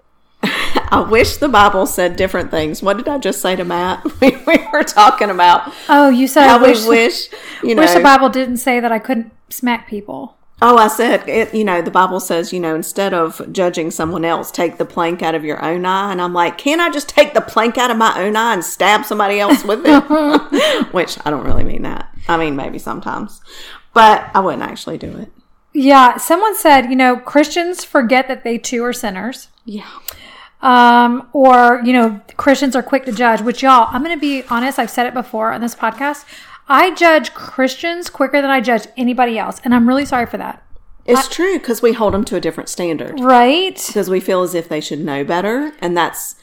I 0.42 1.06
wish 1.08 1.36
the 1.36 1.48
Bible 1.48 1.86
said 1.86 2.16
different 2.16 2.50
things. 2.50 2.82
What 2.82 2.96
did 2.96 3.08
I 3.08 3.18
just 3.18 3.42
say 3.42 3.56
to 3.56 3.64
Matt? 3.64 4.04
We, 4.20 4.30
we 4.46 4.56
were 4.72 4.82
talking 4.82 5.30
about 5.30 5.72
Oh, 5.88 6.08
you 6.08 6.26
said 6.26 6.48
I 6.48 6.56
wish, 6.60 6.86
wish, 6.86 7.28
you 7.62 7.74
know. 7.74 7.82
wish 7.82 7.92
the 7.92 8.00
Bible 8.00 8.30
didn't 8.30 8.56
say 8.56 8.80
that 8.80 8.90
I 8.90 8.98
couldn't 8.98 9.32
smack 9.50 9.86
people. 9.86 10.37
Oh, 10.60 10.76
I 10.76 10.88
said, 10.88 11.28
it, 11.28 11.54
you 11.54 11.64
know, 11.64 11.82
the 11.82 11.90
Bible 11.90 12.18
says, 12.18 12.52
you 12.52 12.58
know, 12.58 12.74
instead 12.74 13.14
of 13.14 13.40
judging 13.52 13.92
someone 13.92 14.24
else, 14.24 14.50
take 14.50 14.76
the 14.76 14.84
plank 14.84 15.22
out 15.22 15.36
of 15.36 15.44
your 15.44 15.64
own 15.64 15.86
eye. 15.86 16.10
And 16.10 16.20
I'm 16.20 16.32
like, 16.32 16.58
can't 16.58 16.80
I 16.80 16.90
just 16.90 17.08
take 17.08 17.32
the 17.32 17.40
plank 17.40 17.78
out 17.78 17.92
of 17.92 17.96
my 17.96 18.20
own 18.20 18.34
eye 18.34 18.54
and 18.54 18.64
stab 18.64 19.04
somebody 19.04 19.38
else 19.38 19.62
with 19.62 19.82
it? 19.84 20.88
Which 20.92 21.16
I 21.24 21.30
don't 21.30 21.44
really 21.44 21.62
mean 21.62 21.82
that. 21.82 22.12
I 22.26 22.36
mean, 22.36 22.56
maybe 22.56 22.80
sometimes, 22.80 23.40
but 23.94 24.28
I 24.34 24.40
wouldn't 24.40 24.64
actually 24.64 24.98
do 24.98 25.16
it. 25.16 25.32
Yeah, 25.72 26.16
someone 26.16 26.56
said, 26.56 26.90
you 26.90 26.96
know, 26.96 27.16
Christians 27.16 27.84
forget 27.84 28.26
that 28.26 28.42
they 28.42 28.58
too 28.58 28.82
are 28.84 28.92
sinners. 28.92 29.48
Yeah. 29.64 29.88
Um, 30.60 31.28
or, 31.32 31.80
you 31.84 31.92
know, 31.92 32.20
Christians 32.36 32.74
are 32.74 32.82
quick 32.82 33.04
to 33.04 33.12
judge, 33.12 33.40
which 33.42 33.62
y'all, 33.62 33.86
I'm 33.90 34.02
going 34.02 34.16
to 34.16 34.20
be 34.20 34.42
honest, 34.50 34.80
I've 34.80 34.90
said 34.90 35.06
it 35.06 35.14
before 35.14 35.52
on 35.52 35.60
this 35.60 35.76
podcast. 35.76 36.24
I 36.68 36.94
judge 36.94 37.34
Christians 37.34 38.10
quicker 38.10 38.40
than 38.42 38.50
I 38.50 38.60
judge 38.60 38.86
anybody 38.96 39.38
else. 39.38 39.60
And 39.64 39.74
I'm 39.74 39.88
really 39.88 40.04
sorry 40.04 40.26
for 40.26 40.36
that. 40.38 40.62
It's 41.06 41.28
true 41.28 41.58
because 41.58 41.80
we 41.80 41.94
hold 41.94 42.12
them 42.12 42.24
to 42.26 42.36
a 42.36 42.40
different 42.40 42.68
standard 42.68 43.18
Right? 43.18 43.82
because 43.86 44.10
we 44.10 44.20
feel 44.20 44.42
as 44.42 44.54
if 44.54 44.68
they 44.68 44.80
should 44.80 45.00
know 45.00 45.24
better. 45.24 45.72
And 45.80 45.96
that's 45.96 46.34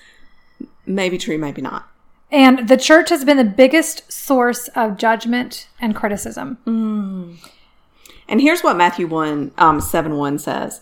maybe 0.87 1.19
true, 1.19 1.37
maybe 1.37 1.61
not. 1.61 1.87
And 2.31 2.67
the 2.67 2.75
church 2.77 3.09
has 3.09 3.23
been 3.23 3.37
the 3.37 3.43
biggest 3.43 4.11
source 4.11 4.67
of 4.69 4.97
judgment 4.97 5.67
and 5.79 5.95
criticism. 5.95 6.57
And 8.27 8.41
here's 8.41 8.63
what 8.63 8.75
Matthew 8.75 9.05
1, 9.07 9.51
um, 9.59 9.79
7 9.79 10.17
1 10.17 10.39
says 10.39 10.81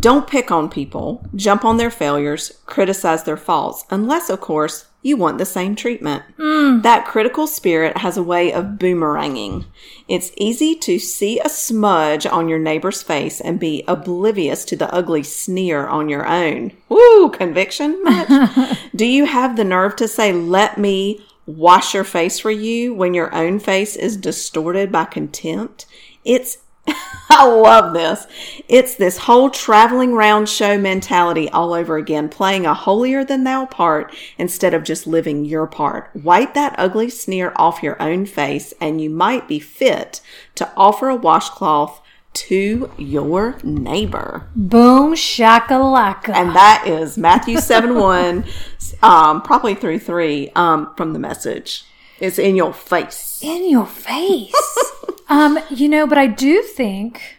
Don't 0.00 0.26
pick 0.26 0.50
on 0.50 0.70
people, 0.70 1.26
jump 1.36 1.62
on 1.66 1.76
their 1.76 1.90
failures, 1.90 2.52
criticize 2.64 3.24
their 3.24 3.36
faults, 3.36 3.84
unless, 3.90 4.30
of 4.30 4.40
course, 4.40 4.86
you 5.04 5.18
want 5.18 5.36
the 5.36 5.44
same 5.44 5.76
treatment. 5.76 6.22
Hmm. 6.38 6.80
That 6.80 7.04
critical 7.04 7.46
spirit 7.46 7.98
has 7.98 8.16
a 8.16 8.22
way 8.22 8.52
of 8.52 8.78
boomeranging. 8.78 9.66
It's 10.08 10.32
easy 10.38 10.74
to 10.76 10.98
see 10.98 11.38
a 11.38 11.48
smudge 11.50 12.24
on 12.24 12.48
your 12.48 12.58
neighbor's 12.58 13.02
face 13.02 13.38
and 13.38 13.60
be 13.60 13.84
oblivious 13.86 14.64
to 14.64 14.76
the 14.76 14.92
ugly 14.92 15.22
sneer 15.22 15.86
on 15.86 16.08
your 16.08 16.26
own. 16.26 16.72
Woo, 16.88 17.28
conviction 17.28 18.02
much? 18.02 18.78
Do 18.96 19.04
you 19.04 19.26
have 19.26 19.56
the 19.56 19.64
nerve 19.64 19.94
to 19.96 20.08
say, 20.08 20.32
let 20.32 20.78
me 20.78 21.20
wash 21.46 21.92
your 21.92 22.04
face 22.04 22.38
for 22.38 22.50
you 22.50 22.94
when 22.94 23.12
your 23.12 23.32
own 23.34 23.58
face 23.60 23.96
is 23.96 24.16
distorted 24.16 24.90
by 24.90 25.04
contempt? 25.04 25.84
It's 26.24 26.56
I 27.30 27.46
love 27.46 27.94
this. 27.94 28.26
It's 28.68 28.94
this 28.94 29.18
whole 29.18 29.50
traveling 29.50 30.14
round 30.14 30.48
show 30.48 30.78
mentality 30.78 31.48
all 31.50 31.72
over 31.72 31.96
again, 31.96 32.28
playing 32.28 32.66
a 32.66 32.74
holier 32.74 33.24
than 33.24 33.44
thou 33.44 33.66
part 33.66 34.14
instead 34.38 34.74
of 34.74 34.84
just 34.84 35.06
living 35.06 35.44
your 35.44 35.66
part. 35.66 36.10
Wipe 36.14 36.54
that 36.54 36.74
ugly 36.78 37.10
sneer 37.10 37.52
off 37.56 37.82
your 37.82 38.00
own 38.00 38.26
face, 38.26 38.74
and 38.80 39.00
you 39.00 39.10
might 39.10 39.48
be 39.48 39.58
fit 39.58 40.20
to 40.54 40.70
offer 40.76 41.08
a 41.08 41.16
washcloth 41.16 42.00
to 42.34 42.90
your 42.98 43.58
neighbor. 43.62 44.46
Boom 44.54 45.14
shakalaka. 45.14 46.30
And 46.30 46.54
that 46.54 46.84
is 46.86 47.16
Matthew 47.16 47.58
7 47.58 47.94
1, 47.94 48.44
um, 49.02 49.42
probably 49.42 49.74
through 49.74 50.00
3 50.00 50.50
um, 50.54 50.94
from 50.96 51.12
the 51.12 51.18
message. 51.18 51.84
It's 52.20 52.38
in 52.38 52.56
your 52.56 52.72
face. 52.72 53.40
in 53.42 53.68
your 53.68 53.86
face. 53.86 54.92
um, 55.28 55.58
you 55.70 55.88
know, 55.88 56.06
but 56.06 56.18
I 56.18 56.26
do 56.26 56.62
think 56.62 57.36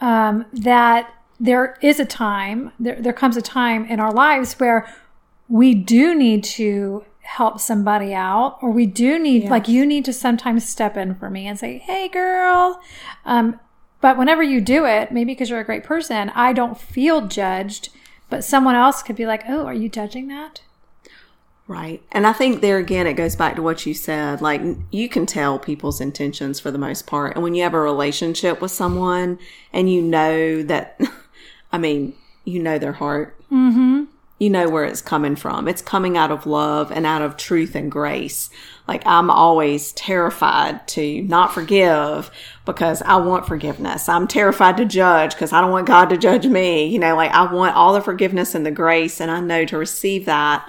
um, 0.00 0.46
that 0.52 1.12
there 1.40 1.76
is 1.82 1.98
a 1.98 2.04
time, 2.04 2.72
there, 2.78 3.00
there 3.00 3.12
comes 3.12 3.36
a 3.36 3.42
time 3.42 3.84
in 3.86 4.00
our 4.00 4.12
lives 4.12 4.54
where 4.54 4.92
we 5.48 5.74
do 5.74 6.14
need 6.14 6.44
to 6.44 7.04
help 7.20 7.58
somebody 7.58 8.14
out, 8.14 8.58
or 8.60 8.70
we 8.70 8.86
do 8.86 9.18
need, 9.18 9.48
like, 9.48 9.66
you 9.66 9.86
need 9.86 10.04
to 10.04 10.12
sometimes 10.12 10.68
step 10.68 10.96
in 10.96 11.14
for 11.14 11.30
me 11.30 11.46
and 11.46 11.58
say, 11.58 11.78
hey, 11.78 12.08
girl. 12.08 12.80
Um, 13.24 13.58
but 14.02 14.18
whenever 14.18 14.42
you 14.42 14.60
do 14.60 14.84
it, 14.84 15.10
maybe 15.10 15.32
because 15.32 15.48
you're 15.48 15.60
a 15.60 15.64
great 15.64 15.84
person, 15.84 16.30
I 16.34 16.52
don't 16.52 16.78
feel 16.78 17.26
judged, 17.26 17.88
but 18.28 18.44
someone 18.44 18.74
else 18.74 19.02
could 19.02 19.16
be 19.16 19.24
like, 19.24 19.44
oh, 19.48 19.64
are 19.64 19.72
you 19.74 19.88
judging 19.88 20.28
that? 20.28 20.60
Right. 21.66 22.02
And 22.12 22.26
I 22.26 22.34
think 22.34 22.60
there 22.60 22.76
again, 22.76 23.06
it 23.06 23.14
goes 23.14 23.36
back 23.36 23.56
to 23.56 23.62
what 23.62 23.86
you 23.86 23.94
said. 23.94 24.42
Like, 24.42 24.60
you 24.90 25.08
can 25.08 25.24
tell 25.24 25.58
people's 25.58 26.00
intentions 26.00 26.60
for 26.60 26.70
the 26.70 26.78
most 26.78 27.06
part. 27.06 27.34
And 27.34 27.42
when 27.42 27.54
you 27.54 27.62
have 27.62 27.72
a 27.72 27.80
relationship 27.80 28.60
with 28.60 28.70
someone 28.70 29.38
and 29.72 29.90
you 29.90 30.02
know 30.02 30.62
that, 30.64 31.00
I 31.72 31.78
mean, 31.78 32.14
you 32.44 32.62
know 32.62 32.78
their 32.78 32.92
heart, 32.92 33.40
mm-hmm. 33.50 34.04
you 34.38 34.50
know 34.50 34.68
where 34.68 34.84
it's 34.84 35.00
coming 35.00 35.36
from. 35.36 35.66
It's 35.66 35.80
coming 35.80 36.18
out 36.18 36.30
of 36.30 36.44
love 36.44 36.92
and 36.92 37.06
out 37.06 37.22
of 37.22 37.38
truth 37.38 37.74
and 37.74 37.90
grace. 37.90 38.50
Like, 38.86 39.02
I'm 39.06 39.30
always 39.30 39.92
terrified 39.94 40.86
to 40.88 41.22
not 41.22 41.54
forgive 41.54 42.30
because 42.66 43.00
I 43.00 43.16
want 43.16 43.46
forgiveness. 43.46 44.06
I'm 44.10 44.28
terrified 44.28 44.76
to 44.76 44.84
judge 44.84 45.32
because 45.32 45.54
I 45.54 45.62
don't 45.62 45.70
want 45.70 45.86
God 45.86 46.10
to 46.10 46.18
judge 46.18 46.44
me. 46.46 46.88
You 46.88 46.98
know, 46.98 47.16
like, 47.16 47.30
I 47.30 47.50
want 47.50 47.74
all 47.74 47.94
the 47.94 48.02
forgiveness 48.02 48.54
and 48.54 48.66
the 48.66 48.70
grace. 48.70 49.18
And 49.18 49.30
I 49.30 49.40
know 49.40 49.64
to 49.64 49.78
receive 49.78 50.26
that 50.26 50.68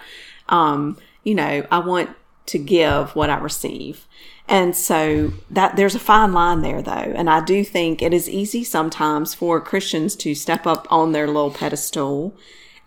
um, 0.49 0.97
you 1.23 1.35
know, 1.35 1.65
I 1.71 1.79
want 1.79 2.09
to 2.47 2.59
give 2.59 3.15
what 3.15 3.29
I 3.29 3.37
receive. 3.37 4.05
And 4.47 4.75
so 4.75 5.33
that 5.49 5.75
there's 5.75 5.95
a 5.95 5.99
fine 5.99 6.33
line 6.33 6.61
there 6.61 6.81
though. 6.81 6.91
And 6.91 7.29
I 7.29 7.43
do 7.43 7.63
think 7.63 8.01
it 8.01 8.13
is 8.13 8.29
easy 8.29 8.63
sometimes 8.63 9.33
for 9.33 9.59
Christians 9.59 10.15
to 10.17 10.35
step 10.35 10.67
up 10.67 10.87
on 10.91 11.11
their 11.11 11.25
little 11.25 11.49
pedestal 11.51 12.35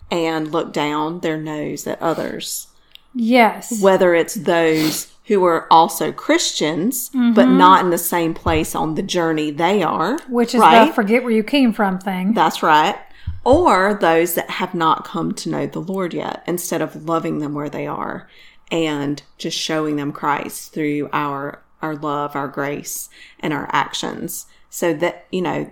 and 0.09 0.51
look 0.51 0.71
down 0.71 1.19
their 1.19 1.37
nose 1.37 1.85
at 1.85 2.01
others, 2.01 2.67
Yes. 3.13 3.81
whether 3.81 4.15
it's 4.15 4.35
those 4.35 5.11
who 5.25 5.43
are 5.45 5.67
also 5.71 6.11
Christians, 6.11 7.09
but 7.09 7.45
not 7.45 7.83
in 7.83 7.91
the 7.91 7.97
same 7.99 8.33
place 8.33 8.73
on 8.73 8.95
the 8.95 9.03
journey 9.03 9.51
they 9.51 9.83
are. 9.83 10.17
Which 10.29 10.55
is 10.55 10.61
right? 10.61 10.87
the 10.87 10.93
forget 10.93 11.21
where 11.23 11.31
you 11.31 11.43
came 11.43 11.71
from 11.73 11.99
thing. 11.99 12.33
That's 12.33 12.63
right. 12.63 12.95
Or 13.43 13.93
those 13.93 14.35
that 14.35 14.49
have 14.49 14.73
not 14.73 15.05
come 15.05 15.33
to 15.33 15.49
know 15.49 15.65
the 15.65 15.79
Lord 15.79 16.13
yet, 16.13 16.43
instead 16.45 16.81
of 16.81 17.07
loving 17.07 17.39
them 17.39 17.53
where 17.53 17.69
they 17.69 17.87
are 17.87 18.29
and 18.71 19.21
just 19.37 19.57
showing 19.57 19.95
them 19.95 20.11
Christ 20.11 20.73
through 20.73 21.09
our 21.11 21.63
our 21.81 21.95
love, 21.95 22.35
our 22.35 22.47
grace, 22.49 23.09
and 23.39 23.53
our 23.53 23.69
actions. 23.71 24.47
So 24.69 24.93
that, 24.95 25.25
you 25.31 25.41
know, 25.41 25.71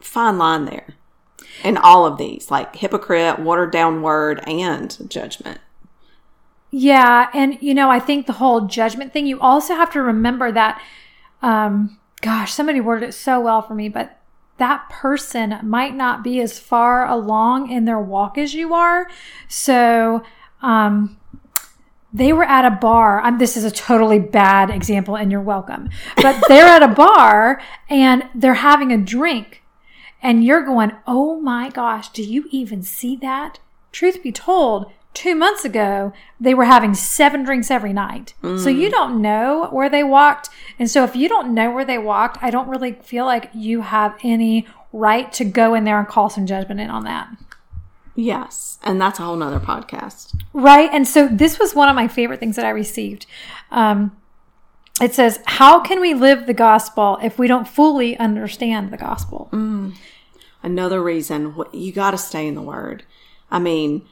fine 0.00 0.38
line 0.38 0.64
there. 0.64 0.94
In 1.62 1.76
all 1.76 2.06
of 2.06 2.16
these, 2.16 2.50
like 2.50 2.76
hypocrite, 2.76 3.38
watered 3.38 3.70
down 3.70 4.00
word, 4.00 4.42
and 4.46 4.96
judgment. 5.10 5.60
Yeah, 6.70 7.28
and 7.34 7.58
you 7.60 7.74
know, 7.74 7.90
I 7.90 8.00
think 8.00 8.26
the 8.26 8.32
whole 8.32 8.62
judgment 8.62 9.12
thing, 9.12 9.26
you 9.26 9.38
also 9.38 9.74
have 9.74 9.92
to 9.92 10.00
remember 10.00 10.50
that 10.52 10.82
um 11.42 11.98
gosh, 12.22 12.52
somebody 12.52 12.80
worded 12.80 13.10
it 13.10 13.12
so 13.12 13.40
well 13.40 13.60
for 13.60 13.74
me, 13.74 13.88
but 13.88 14.18
that 14.62 14.88
person 14.88 15.58
might 15.64 15.94
not 15.94 16.22
be 16.22 16.40
as 16.40 16.58
far 16.58 17.06
along 17.06 17.68
in 17.70 17.84
their 17.84 17.98
walk 17.98 18.38
as 18.38 18.54
you 18.54 18.72
are. 18.72 19.10
So, 19.48 20.22
um 20.62 21.18
they 22.14 22.32
were 22.32 22.44
at 22.44 22.66
a 22.66 22.70
bar. 22.70 23.20
I'm, 23.20 23.38
this 23.38 23.56
is 23.56 23.64
a 23.64 23.70
totally 23.70 24.18
bad 24.18 24.68
example, 24.68 25.16
and 25.16 25.32
you're 25.32 25.40
welcome. 25.40 25.88
But 26.16 26.44
they're 26.48 26.66
at 26.66 26.82
a 26.82 26.88
bar 26.88 27.62
and 27.88 28.24
they're 28.34 28.54
having 28.54 28.92
a 28.92 28.98
drink, 28.98 29.62
and 30.22 30.44
you're 30.44 30.62
going, 30.62 30.92
Oh 31.06 31.40
my 31.40 31.70
gosh, 31.70 32.10
do 32.10 32.22
you 32.22 32.46
even 32.50 32.82
see 32.82 33.16
that? 33.16 33.58
Truth 33.92 34.22
be 34.22 34.32
told, 34.32 34.92
two 35.14 35.34
months 35.34 35.64
ago, 35.64 36.12
they 36.40 36.54
were 36.54 36.64
having 36.64 36.94
seven 36.94 37.44
drinks 37.44 37.70
every 37.70 37.92
night. 37.92 38.34
So 38.42 38.68
you 38.68 38.90
don't 38.90 39.20
know 39.20 39.68
where 39.70 39.88
they 39.88 40.02
walked. 40.02 40.48
And 40.78 40.90
so 40.90 41.04
if 41.04 41.14
you 41.14 41.28
don't 41.28 41.54
know 41.54 41.70
where 41.70 41.84
they 41.84 41.98
walked, 41.98 42.38
I 42.42 42.50
don't 42.50 42.68
really 42.68 42.92
feel 42.92 43.24
like 43.24 43.50
you 43.54 43.82
have 43.82 44.16
any 44.22 44.66
right 44.92 45.32
to 45.34 45.44
go 45.44 45.74
in 45.74 45.84
there 45.84 45.98
and 45.98 46.08
call 46.08 46.28
some 46.30 46.46
judgment 46.46 46.80
in 46.80 46.90
on 46.90 47.04
that. 47.04 47.28
Yes. 48.14 48.78
And 48.82 49.00
that's 49.00 49.18
a 49.18 49.22
whole 49.22 49.36
nother 49.36 49.60
podcast. 49.60 50.38
Right. 50.52 50.90
And 50.92 51.06
so 51.06 51.28
this 51.28 51.58
was 51.58 51.74
one 51.74 51.88
of 51.88 51.94
my 51.94 52.08
favorite 52.08 52.40
things 52.40 52.56
that 52.56 52.66
I 52.66 52.70
received. 52.70 53.26
Um, 53.70 54.16
it 55.00 55.14
says, 55.14 55.40
How 55.46 55.80
can 55.80 56.00
we 56.00 56.12
live 56.14 56.46
the 56.46 56.54
gospel 56.54 57.18
if 57.22 57.38
we 57.38 57.48
don't 57.48 57.66
fully 57.66 58.16
understand 58.18 58.90
the 58.90 58.98
gospel? 58.98 59.48
another 60.62 61.02
reason 61.02 61.56
you 61.72 61.92
got 61.92 62.12
to 62.12 62.18
stay 62.18 62.46
in 62.46 62.54
the 62.54 62.62
word 62.62 63.02
i 63.50 63.58
mean 63.58 64.06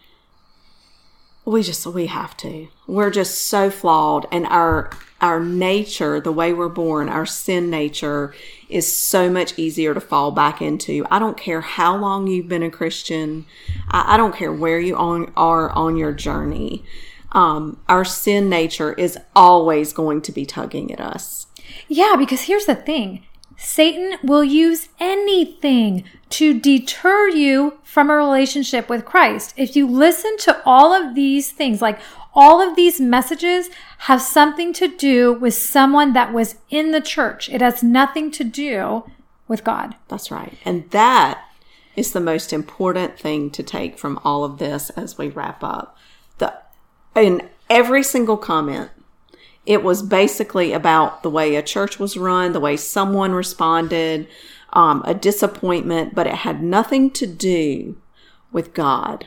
we 1.45 1.63
just 1.63 1.87
we 1.87 2.07
have 2.07 2.37
to. 2.39 2.69
We're 2.87 3.11
just 3.11 3.49
so 3.49 3.71
flawed 3.71 4.27
and 4.31 4.47
our 4.47 4.91
our 5.21 5.41
nature 5.41 6.19
the 6.19 6.33
way 6.33 6.51
we're 6.51 6.71
born 6.71 7.07
our 7.11 7.27
sin 7.27 7.69
nature 7.69 8.35
is 8.71 8.91
so 8.91 9.29
much 9.29 9.59
easier 9.59 9.93
to 9.93 10.01
fall 10.01 10.31
back 10.31 10.63
into. 10.63 11.07
I 11.11 11.19
don't 11.19 11.37
care 11.37 11.61
how 11.61 11.97
long 11.97 12.27
you've 12.27 12.49
been 12.49 12.63
a 12.63 12.71
christian. 12.71 13.45
I, 13.89 14.15
I 14.15 14.17
don't 14.17 14.35
care 14.35 14.53
where 14.53 14.81
you 14.81 14.97
on, 14.97 15.33
are 15.37 15.71
on 15.71 15.97
your 15.97 16.13
journey. 16.13 16.85
Um, 17.33 17.81
our 17.89 18.05
sin 18.05 18.49
nature 18.49 18.93
is 18.95 19.19
always 19.37 19.93
going 19.93 20.23
to 20.23 20.33
be 20.33 20.47
tugging 20.47 20.93
at 20.93 21.01
us. 21.01 21.47
Yeah, 21.87 22.17
because 22.19 22.43
here's 22.43 22.67
the 22.67 22.75
thing. 22.75 23.25
Satan 23.57 24.19
will 24.23 24.43
use 24.43 24.89
anything 24.99 26.05
to 26.31 26.59
deter 26.59 27.29
you 27.29 27.79
from 27.83 28.09
a 28.09 28.15
relationship 28.15 28.89
with 28.89 29.05
Christ. 29.05 29.53
If 29.57 29.77
you 29.77 29.87
listen 29.87 30.37
to 30.39 30.63
all 30.65 30.93
of 30.93 31.15
these 31.15 31.51
things, 31.51 31.83
like 31.83 31.99
all 32.33 32.61
of 32.63 32.77
these 32.77 33.01
messages 33.01 33.69
have 33.99 34.23
something 34.23 34.73
to 34.75 34.89
do 34.89 35.33
with 35.33 35.55
someone 35.55 36.13
that 36.13 36.33
was 36.33 36.57
in 36.71 36.93
the 36.93 37.01
church. 37.01 37.49
It 37.49 37.61
has 37.61 37.83
nothing 37.83 38.31
to 38.33 38.45
do 38.45 39.05
with 39.49 39.65
God. 39.65 39.97
That's 40.09 40.31
right. 40.31 40.57
And 40.65 40.89
that 40.91 41.45
is 41.97 42.13
the 42.13 42.21
most 42.21 42.53
important 42.53 43.19
thing 43.19 43.51
to 43.51 43.63
take 43.65 43.99
from 43.99 44.21
all 44.25 44.45
of 44.45 44.59
this 44.59 44.91
as 44.91 45.19
we 45.19 45.29
wrap 45.29 45.65
up. 45.65 45.97
The 46.39 46.55
in 47.17 47.49
every 47.69 48.05
single 48.05 48.37
comment 48.37 48.91
it 49.67 49.83
was 49.83 50.03
basically 50.03 50.73
about 50.73 51.23
the 51.23 51.31
way 51.31 51.55
a 51.55 51.63
church 51.63 51.99
was 51.99 52.17
run, 52.17 52.53
the 52.53 52.61
way 52.61 52.77
someone 52.77 53.33
responded, 53.33 54.27
um, 54.73 55.03
a 55.05 55.15
disappointment, 55.15 56.15
but 56.15 56.27
it 56.27 56.37
had 56.37 56.63
nothing 56.63 57.11
to 57.13 57.27
do 57.27 57.97
with 58.53 58.75
God. 58.75 59.27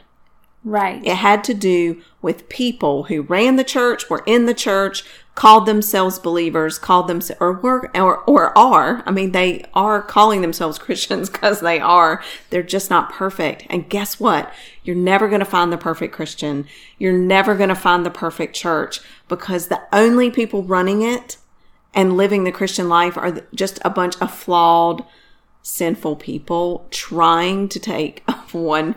Right. 0.65 1.05
It 1.05 1.17
had 1.17 1.43
to 1.45 1.53
do 1.53 2.01
with 2.21 2.47
people 2.47 3.03
who 3.03 3.23
ran 3.23 3.57
the 3.57 3.65
church, 3.65 4.09
were 4.09 4.23
in 4.25 4.45
the 4.45 4.53
church, 4.53 5.03
called 5.35 5.65
themselves 5.65 6.19
believers, 6.19 6.79
called 6.79 7.07
them 7.07 7.21
or 7.41 7.53
were 7.53 7.91
or 7.93 8.19
or 8.19 8.57
are. 8.57 9.03
I 9.05 9.11
mean, 9.11 9.33
they 9.33 9.65
are 9.73 10.01
calling 10.01 10.41
themselves 10.41 10.79
Christians 10.79 11.29
because 11.29 11.59
they 11.59 11.81
are. 11.81 12.23
They're 12.49 12.63
just 12.63 12.89
not 12.89 13.11
perfect. 13.11 13.65
And 13.69 13.89
guess 13.89 14.21
what? 14.21 14.53
You're 14.83 14.95
never 14.95 15.27
going 15.27 15.39
to 15.39 15.45
find 15.45 15.71
the 15.71 15.77
perfect 15.77 16.13
Christian. 16.13 16.65
You're 16.97 17.17
never 17.17 17.55
going 17.55 17.69
to 17.69 17.75
find 17.75 18.05
the 18.05 18.11
perfect 18.11 18.55
church 18.55 19.01
because 19.27 19.67
the 19.67 19.81
only 19.91 20.31
people 20.31 20.63
running 20.63 21.01
it 21.01 21.37
and 21.93 22.15
living 22.15 22.43
the 22.45 22.51
Christian 22.51 22.87
life 22.87 23.17
are 23.17 23.41
just 23.53 23.79
a 23.83 23.89
bunch 23.89 24.19
of 24.21 24.33
flawed, 24.33 25.03
sinful 25.63 26.17
people 26.17 26.85
trying 26.91 27.67
to 27.69 27.79
take 27.79 28.23
one 28.51 28.95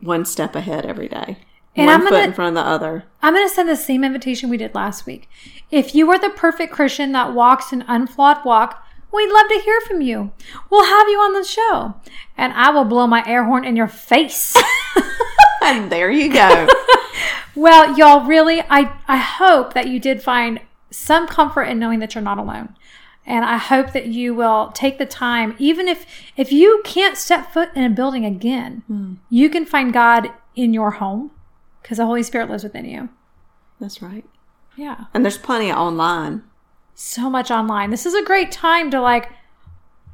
one 0.00 0.24
step 0.24 0.54
ahead 0.56 0.86
every 0.86 1.08
day. 1.08 1.38
And 1.76 1.86
one 1.86 1.94
I'm 1.94 2.00
foot 2.02 2.10
gonna- 2.10 2.24
in 2.24 2.32
front 2.32 2.56
of 2.56 2.62
the 2.64 2.68
other. 2.70 3.04
I'm 3.22 3.34
going 3.34 3.46
to 3.48 3.54
send 3.54 3.68
the 3.68 3.76
same 3.76 4.04
invitation 4.04 4.48
we 4.50 4.56
did 4.56 4.74
last 4.74 5.06
week. 5.06 5.28
If 5.70 5.94
you 5.94 6.08
are 6.10 6.18
the 6.18 6.30
perfect 6.30 6.72
Christian 6.72 7.12
that 7.12 7.32
walks 7.34 7.72
an 7.72 7.84
unflawed 7.88 8.44
walk, 8.44 8.86
we'd 9.12 9.32
love 9.32 9.48
to 9.48 9.60
hear 9.64 9.80
from 9.80 10.00
you. 10.02 10.30
We'll 10.70 10.84
have 10.84 11.08
you 11.08 11.18
on 11.18 11.32
the 11.32 11.42
show, 11.44 11.94
and 12.36 12.52
I 12.52 12.70
will 12.70 12.84
blow 12.84 13.06
my 13.06 13.24
air 13.26 13.44
horn 13.44 13.64
in 13.64 13.76
your 13.76 13.88
face. 13.88 14.54
And 15.62 15.90
there 15.90 16.10
you 16.10 16.30
go. 16.30 16.68
well, 17.54 17.96
y'all, 17.96 18.26
really, 18.26 18.60
I, 18.68 18.94
I 19.08 19.16
hope 19.16 19.72
that 19.72 19.88
you 19.88 19.98
did 19.98 20.22
find 20.22 20.60
some 20.90 21.26
comfort 21.26 21.62
in 21.62 21.78
knowing 21.78 22.00
that 22.00 22.14
you're 22.14 22.22
not 22.22 22.36
alone. 22.38 22.76
And 23.26 23.44
I 23.44 23.56
hope 23.56 23.92
that 23.92 24.06
you 24.06 24.34
will 24.34 24.70
take 24.72 24.98
the 24.98 25.06
time, 25.06 25.56
even 25.58 25.88
if 25.88 26.06
if 26.36 26.52
you 26.52 26.82
can't 26.84 27.16
step 27.16 27.52
foot 27.52 27.70
in 27.74 27.82
a 27.82 27.94
building 27.94 28.24
again, 28.24 28.82
hmm. 28.86 29.14
you 29.30 29.48
can 29.48 29.64
find 29.64 29.92
God 29.92 30.30
in 30.54 30.74
your 30.74 30.92
home 30.92 31.30
because 31.82 31.96
the 31.98 32.06
Holy 32.06 32.22
Spirit 32.22 32.50
lives 32.50 32.64
within 32.64 32.84
you. 32.84 33.08
That's 33.80 34.02
right. 34.02 34.24
Yeah. 34.76 35.06
And 35.14 35.24
there's 35.24 35.38
plenty 35.38 35.72
online. 35.72 36.42
so 36.94 37.30
much 37.30 37.50
online. 37.50 37.90
This 37.90 38.06
is 38.06 38.14
a 38.14 38.24
great 38.24 38.52
time 38.52 38.90
to 38.90 39.00
like 39.00 39.30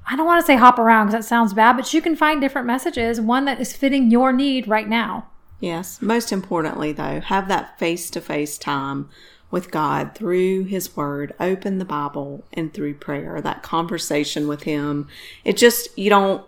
I 0.06 0.16
don't 0.16 0.26
want 0.26 0.40
to 0.40 0.46
say 0.46 0.56
hop 0.56 0.78
around 0.78 1.06
because 1.06 1.24
that 1.24 1.28
sounds 1.28 1.52
bad, 1.52 1.76
but 1.76 1.92
you 1.92 2.00
can 2.00 2.16
find 2.16 2.40
different 2.40 2.66
messages, 2.66 3.20
one 3.20 3.44
that 3.44 3.60
is 3.60 3.76
fitting 3.76 4.10
your 4.10 4.32
need 4.32 4.66
right 4.66 4.88
now. 4.88 5.28
Yes. 5.60 6.00
Most 6.00 6.32
importantly, 6.32 6.92
though, 6.92 7.20
have 7.20 7.48
that 7.48 7.78
face 7.78 8.08
to 8.10 8.20
face 8.20 8.56
time 8.56 9.08
with 9.50 9.70
God 9.70 10.14
through 10.14 10.64
His 10.64 10.96
Word. 10.96 11.34
Open 11.40 11.78
the 11.78 11.84
Bible 11.84 12.44
and 12.52 12.72
through 12.72 12.94
prayer. 12.94 13.40
That 13.40 13.62
conversation 13.62 14.48
with 14.48 14.64
Him. 14.64 15.08
It 15.44 15.56
just 15.56 15.96
you 15.98 16.10
don't 16.10 16.44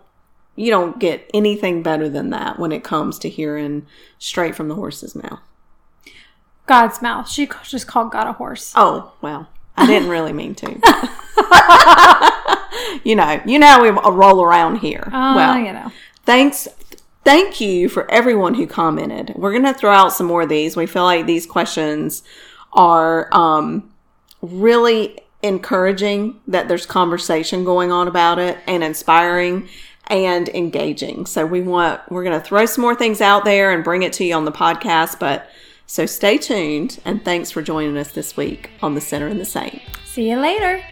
you 0.55 0.69
don't 0.69 0.99
get 0.99 1.29
anything 1.33 1.81
better 1.81 2.07
than 2.07 2.29
that 2.29 2.59
when 2.59 2.71
it 2.71 2.83
comes 2.83 3.17
to 3.19 3.29
hearing 3.29 3.87
straight 4.19 4.55
from 4.55 4.67
the 4.67 4.75
horse's 4.75 5.15
mouth. 5.15 5.39
God's 6.65 7.01
mouth. 7.01 7.29
She 7.29 7.49
just 7.63 7.87
called 7.87 8.11
God 8.11 8.27
a 8.27 8.33
horse. 8.33 8.73
Oh 8.75 9.13
well, 9.21 9.49
I 9.75 9.85
didn't 9.85 10.09
really 10.09 10.33
mean 10.33 10.55
to. 10.55 10.67
you 13.03 13.15
know, 13.15 13.41
you 13.45 13.59
know 13.59 13.81
we 13.81 13.89
roll 13.89 14.43
around 14.43 14.77
here. 14.77 15.03
Oh, 15.07 15.35
well, 15.35 15.57
you 15.57 15.73
know. 15.73 15.91
thanks 16.25 16.67
thank 17.23 17.61
you 17.61 17.87
for 17.87 18.09
everyone 18.11 18.53
who 18.53 18.67
commented 18.67 19.33
we're 19.37 19.51
going 19.51 19.63
to 19.63 19.73
throw 19.73 19.93
out 19.93 20.11
some 20.11 20.27
more 20.27 20.41
of 20.41 20.49
these 20.49 20.75
we 20.75 20.85
feel 20.85 21.03
like 21.03 21.25
these 21.25 21.45
questions 21.45 22.21
are 22.73 23.33
um, 23.33 23.91
really 24.41 25.19
encouraging 25.41 26.39
that 26.47 26.67
there's 26.67 26.85
conversation 26.85 27.63
going 27.63 27.91
on 27.91 28.07
about 28.07 28.39
it 28.39 28.57
and 28.67 28.83
inspiring 28.83 29.67
and 30.07 30.49
engaging 30.49 31.25
so 31.25 31.45
we 31.45 31.61
want 31.61 32.01
we're 32.09 32.23
going 32.23 32.37
to 32.37 32.45
throw 32.45 32.65
some 32.65 32.81
more 32.81 32.95
things 32.95 33.21
out 33.21 33.45
there 33.45 33.71
and 33.71 33.83
bring 33.83 34.03
it 34.03 34.11
to 34.11 34.25
you 34.25 34.33
on 34.35 34.43
the 34.43 34.51
podcast 34.51 35.17
but 35.17 35.49
so 35.85 36.05
stay 36.05 36.37
tuned 36.37 36.99
and 37.05 37.23
thanks 37.23 37.51
for 37.51 37.61
joining 37.61 37.97
us 37.97 38.11
this 38.11 38.35
week 38.35 38.69
on 38.81 38.95
the 38.95 39.01
sinner 39.01 39.27
and 39.27 39.39
the 39.39 39.45
saint 39.45 39.81
See 40.13 40.29
you 40.29 40.39
later. 40.39 40.85